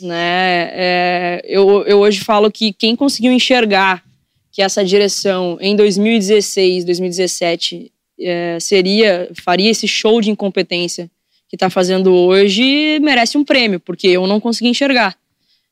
[0.00, 0.70] né?
[0.72, 4.02] É, eu, eu hoje falo que quem conseguiu enxergar
[4.50, 11.10] que essa direção em 2016 2017 é, seria faria esse show de incompetência
[11.54, 15.16] que está fazendo hoje merece um prêmio, porque eu não consegui enxergar.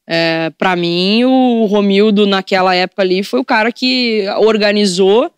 [0.07, 5.29] É, para mim, o Romildo, naquela época ali, foi o cara que organizou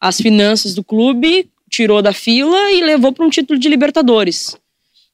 [0.00, 4.56] as finanças do clube, tirou da fila e levou para um título de Libertadores.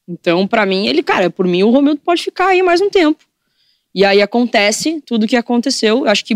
[0.07, 3.25] Então, para mim, ele, cara, por mim, o Romildo pode ficar aí mais um tempo.
[3.95, 6.07] E aí acontece tudo o que aconteceu.
[6.07, 6.35] Acho que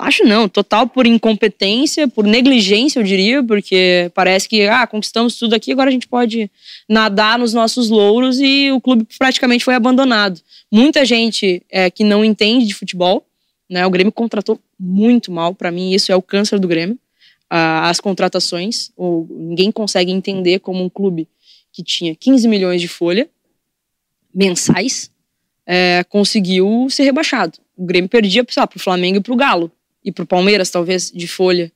[0.00, 5.54] Acho não, total por incompetência, por negligência, eu diria, porque parece que, ah, conquistamos tudo
[5.54, 6.50] aqui, agora a gente pode
[6.88, 10.40] nadar nos nossos louros e o clube praticamente foi abandonado.
[10.72, 13.26] Muita gente é, que não entende de futebol,
[13.68, 16.98] né, o Grêmio contratou muito mal, para mim isso é o câncer do Grêmio,
[17.50, 21.28] as contratações, ou, ninguém consegue entender como um clube
[21.72, 23.28] que tinha 15 milhões de folha
[24.34, 25.10] mensais
[25.66, 27.58] é, conseguiu ser rebaixado.
[27.76, 29.70] O Grêmio perdia, para o Flamengo e para o Galo
[30.04, 31.70] e para o Palmeiras, talvez, de folha,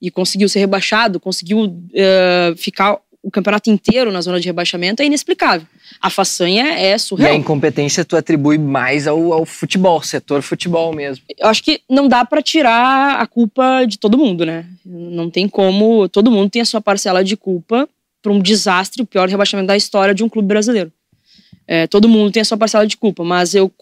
[0.00, 5.06] e conseguiu ser rebaixado, conseguiu uh, ficar o campeonato inteiro na zona de rebaixamento, é
[5.06, 5.66] inexplicável.
[5.98, 7.32] A façanha é surreal.
[7.32, 11.24] E a incompetência tu atribui mais ao, ao futebol, setor futebol mesmo.
[11.38, 14.66] Eu acho que não dá para tirar a culpa de todo mundo, né?
[14.84, 16.06] Não tem como.
[16.10, 17.88] Todo mundo tem a sua parcela de culpa
[18.22, 20.92] para um desastre, o pior rebaixamento da história de um clube brasileiro.
[21.66, 23.72] É, todo mundo tem a sua parcela de culpa, mas eu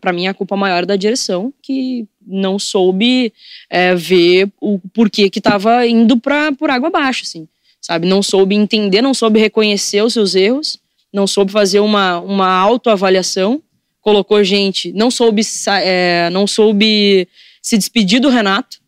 [0.00, 3.32] para mim a culpa maior é da direção que não soube
[3.68, 7.46] é, ver o porquê que estava indo para por água abaixo, assim,
[7.80, 8.06] sabe?
[8.06, 10.78] Não soube entender, não soube reconhecer os seus erros,
[11.12, 13.62] não soube fazer uma, uma autoavaliação,
[14.00, 15.42] colocou gente, não soube
[15.82, 17.28] é, não soube
[17.60, 18.78] se despedir do Renato,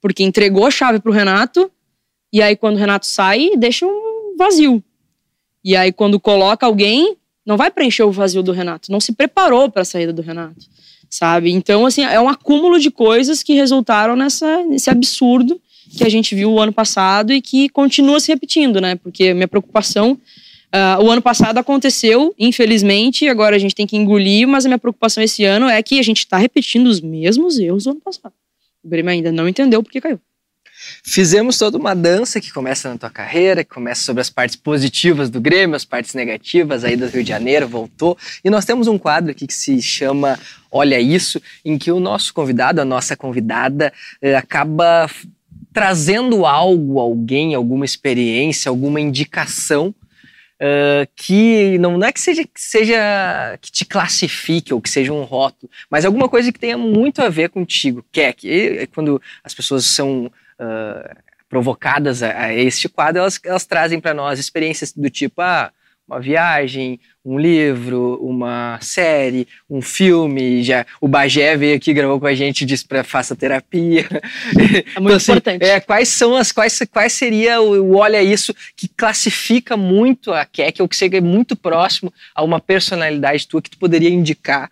[0.00, 1.70] porque entregou a chave para o Renato
[2.32, 4.82] e aí quando o Renato sai deixa um vazio.
[5.64, 8.90] E aí quando coloca alguém não vai preencher o vazio do Renato.
[8.90, 10.66] Não se preparou para a saída do Renato,
[11.10, 11.50] sabe?
[11.50, 15.60] Então, assim, é um acúmulo de coisas que resultaram nessa, nesse absurdo
[15.96, 18.96] que a gente viu o ano passado e que continua se repetindo, né?
[18.96, 20.18] Porque minha preocupação.
[20.74, 24.78] Uh, o ano passado aconteceu, infelizmente, agora a gente tem que engolir, mas a minha
[24.78, 28.32] preocupação esse ano é que a gente está repetindo os mesmos erros do ano passado.
[28.82, 30.18] O Grêmio ainda não entendeu porque caiu.
[31.04, 35.30] Fizemos toda uma dança que começa na tua carreira, que começa sobre as partes positivas
[35.30, 38.16] do Grêmio, as partes negativas aí do Rio de Janeiro, voltou.
[38.44, 40.38] E nós temos um quadro aqui que se chama
[40.70, 45.08] Olha Isso, em que o nosso convidado, a nossa convidada, eh, acaba
[45.72, 49.94] trazendo algo, alguém, alguma experiência, alguma indicação
[50.62, 55.12] Uh, que não, não, é que seja, que seja que te classifique ou que seja
[55.12, 58.04] um rótulo, mas alguma coisa que tenha muito a ver contigo.
[58.12, 60.30] Que é que quando as pessoas são
[60.62, 61.16] uh,
[61.48, 65.70] provocadas a, a, este quadro, elas, elas trazem para nós experiências do tipo, ah,
[66.08, 70.62] uma viagem, um livro, uma série, um filme.
[70.62, 74.06] Já o Bagé veio aqui gravou com a gente disse para faça terapia.
[74.94, 75.64] É muito então, assim, importante.
[75.64, 80.44] É, quais são as quais quais seria o, o olha isso que classifica muito a
[80.44, 84.70] Keck ou que chega muito próximo a uma personalidade tua que tu poderia indicar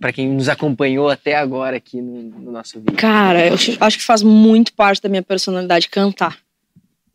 [0.00, 2.96] para quem nos acompanhou até agora aqui no, no nosso vídeo?
[2.96, 6.38] Cara, eu acho que faz muito parte da minha personalidade cantar.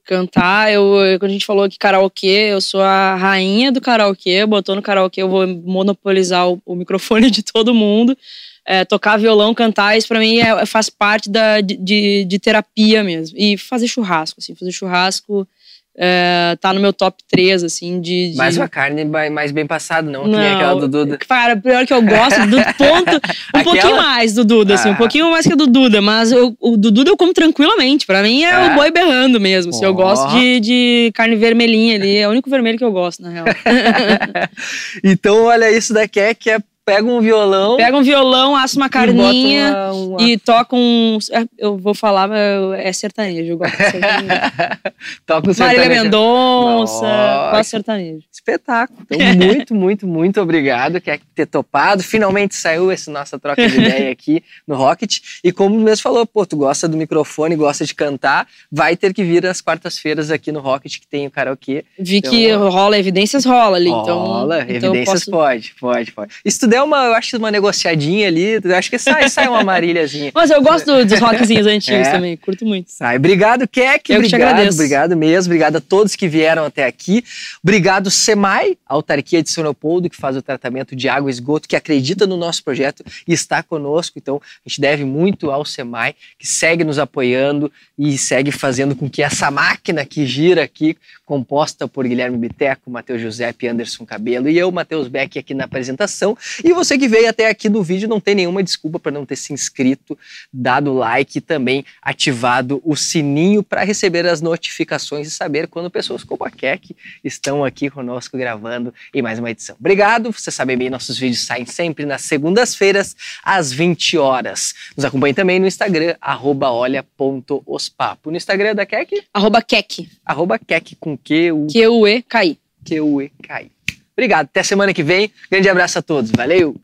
[0.05, 4.75] Cantar, eu, quando a gente falou que karaokê, eu sou a rainha do karaokê, botou
[4.75, 8.17] no karaokê, eu vou monopolizar o, o microfone de todo mundo.
[8.65, 13.37] É, tocar violão, cantar, isso pra mim é, faz parte da, de, de terapia mesmo.
[13.37, 15.47] E fazer churrasco, assim, fazer churrasco
[15.95, 18.31] é, tá no meu top 3, assim, de.
[18.31, 18.37] de...
[18.37, 21.17] Mais uma carne mais bem passada, não, não que nem aquela do Duda.
[21.17, 23.11] Cara, pior que eu gosto do ponto.
[23.13, 23.63] Um aquela...
[23.63, 24.97] pouquinho mais do Duda, assim, um ah.
[24.97, 28.07] pouquinho mais que do Duda, mas eu, o do Duda eu como tranquilamente.
[28.07, 28.71] Pra mim é, é.
[28.71, 29.71] o boi berrando mesmo.
[29.71, 29.75] Oh.
[29.75, 33.21] Assim, eu gosto de, de carne vermelhinha ali, é o único vermelho que eu gosto,
[33.21, 33.45] na real.
[35.03, 37.77] então, olha, isso daqui é que é pega um violão.
[37.77, 40.21] Pega um violão, assa uma carninha e, uma, uma...
[40.21, 41.17] e toca um.
[41.31, 43.53] É, eu vou falar, mas é sertanejo.
[43.53, 44.41] Eu gosto de sertanejo.
[45.25, 45.81] toca um sertanejo.
[45.81, 48.23] Marília Mendonça, quase sertanejo.
[48.31, 48.99] Espetáculo.
[49.09, 52.03] Então, muito, muito, muito obrigado por ter topado.
[52.03, 55.19] Finalmente saiu essa nossa troca de ideia aqui no Rocket.
[55.43, 59.23] E como mesmo falou, pô, tu gosta do microfone, gosta de cantar, vai ter que
[59.23, 61.85] vir às quartas-feiras aqui no Rocket, que tem o karaokê.
[61.97, 63.89] Vi então, que rola, evidências rola ali.
[63.89, 65.31] Então rola, então, evidências então posso...
[65.31, 66.33] pode, pode, pode.
[66.43, 70.31] Estudei der uma, eu acho uma negociadinha ali, acho que sai, sai uma marilhazinha.
[70.35, 72.11] Mas eu gosto dos rockzinhos antigos é.
[72.11, 72.91] também, curto muito.
[72.91, 73.17] Sai.
[73.17, 74.11] Obrigado, Keck.
[74.11, 75.51] Eu obrigado, obrigado mesmo.
[75.51, 77.23] Obrigado a todos que vieram até aqui.
[77.63, 81.75] Obrigado, SEMAI, autarquia de São Leopoldo, que faz o tratamento de água e esgoto, que
[81.75, 84.17] acredita no nosso projeto e está conosco.
[84.17, 89.07] Então, a gente deve muito ao SEMAI, que segue nos apoiando e segue fazendo com
[89.07, 94.57] que essa máquina que gira aqui, composta por Guilherme Biteco, Matheus Giuseppe, Anderson Cabelo e
[94.57, 98.19] eu, Matheus Beck, aqui na apresentação, e você que veio até aqui no vídeo, não
[98.19, 100.17] tem nenhuma desculpa para não ter se inscrito,
[100.51, 106.23] dado like e também ativado o sininho para receber as notificações e saber quando pessoas
[106.23, 109.75] como a Keck estão aqui conosco gravando em mais uma edição.
[109.79, 114.73] Obrigado, você sabe bem, nossos vídeos saem sempre nas segundas-feiras, às 20 horas.
[114.95, 118.31] Nos acompanhe também no Instagram, arroba olha.ospapo.
[118.31, 119.23] No Instagram da Keck?
[119.33, 120.09] Arroba Keck.
[120.25, 121.67] Arroba Keck com Q-U...
[121.67, 122.57] Q-U-E-K-I.
[122.85, 123.82] Q-U-E-K-I.
[124.17, 124.45] Obrigado.
[124.45, 125.31] Até semana que vem.
[125.49, 126.31] Grande abraço a todos.
[126.31, 126.75] Valeu!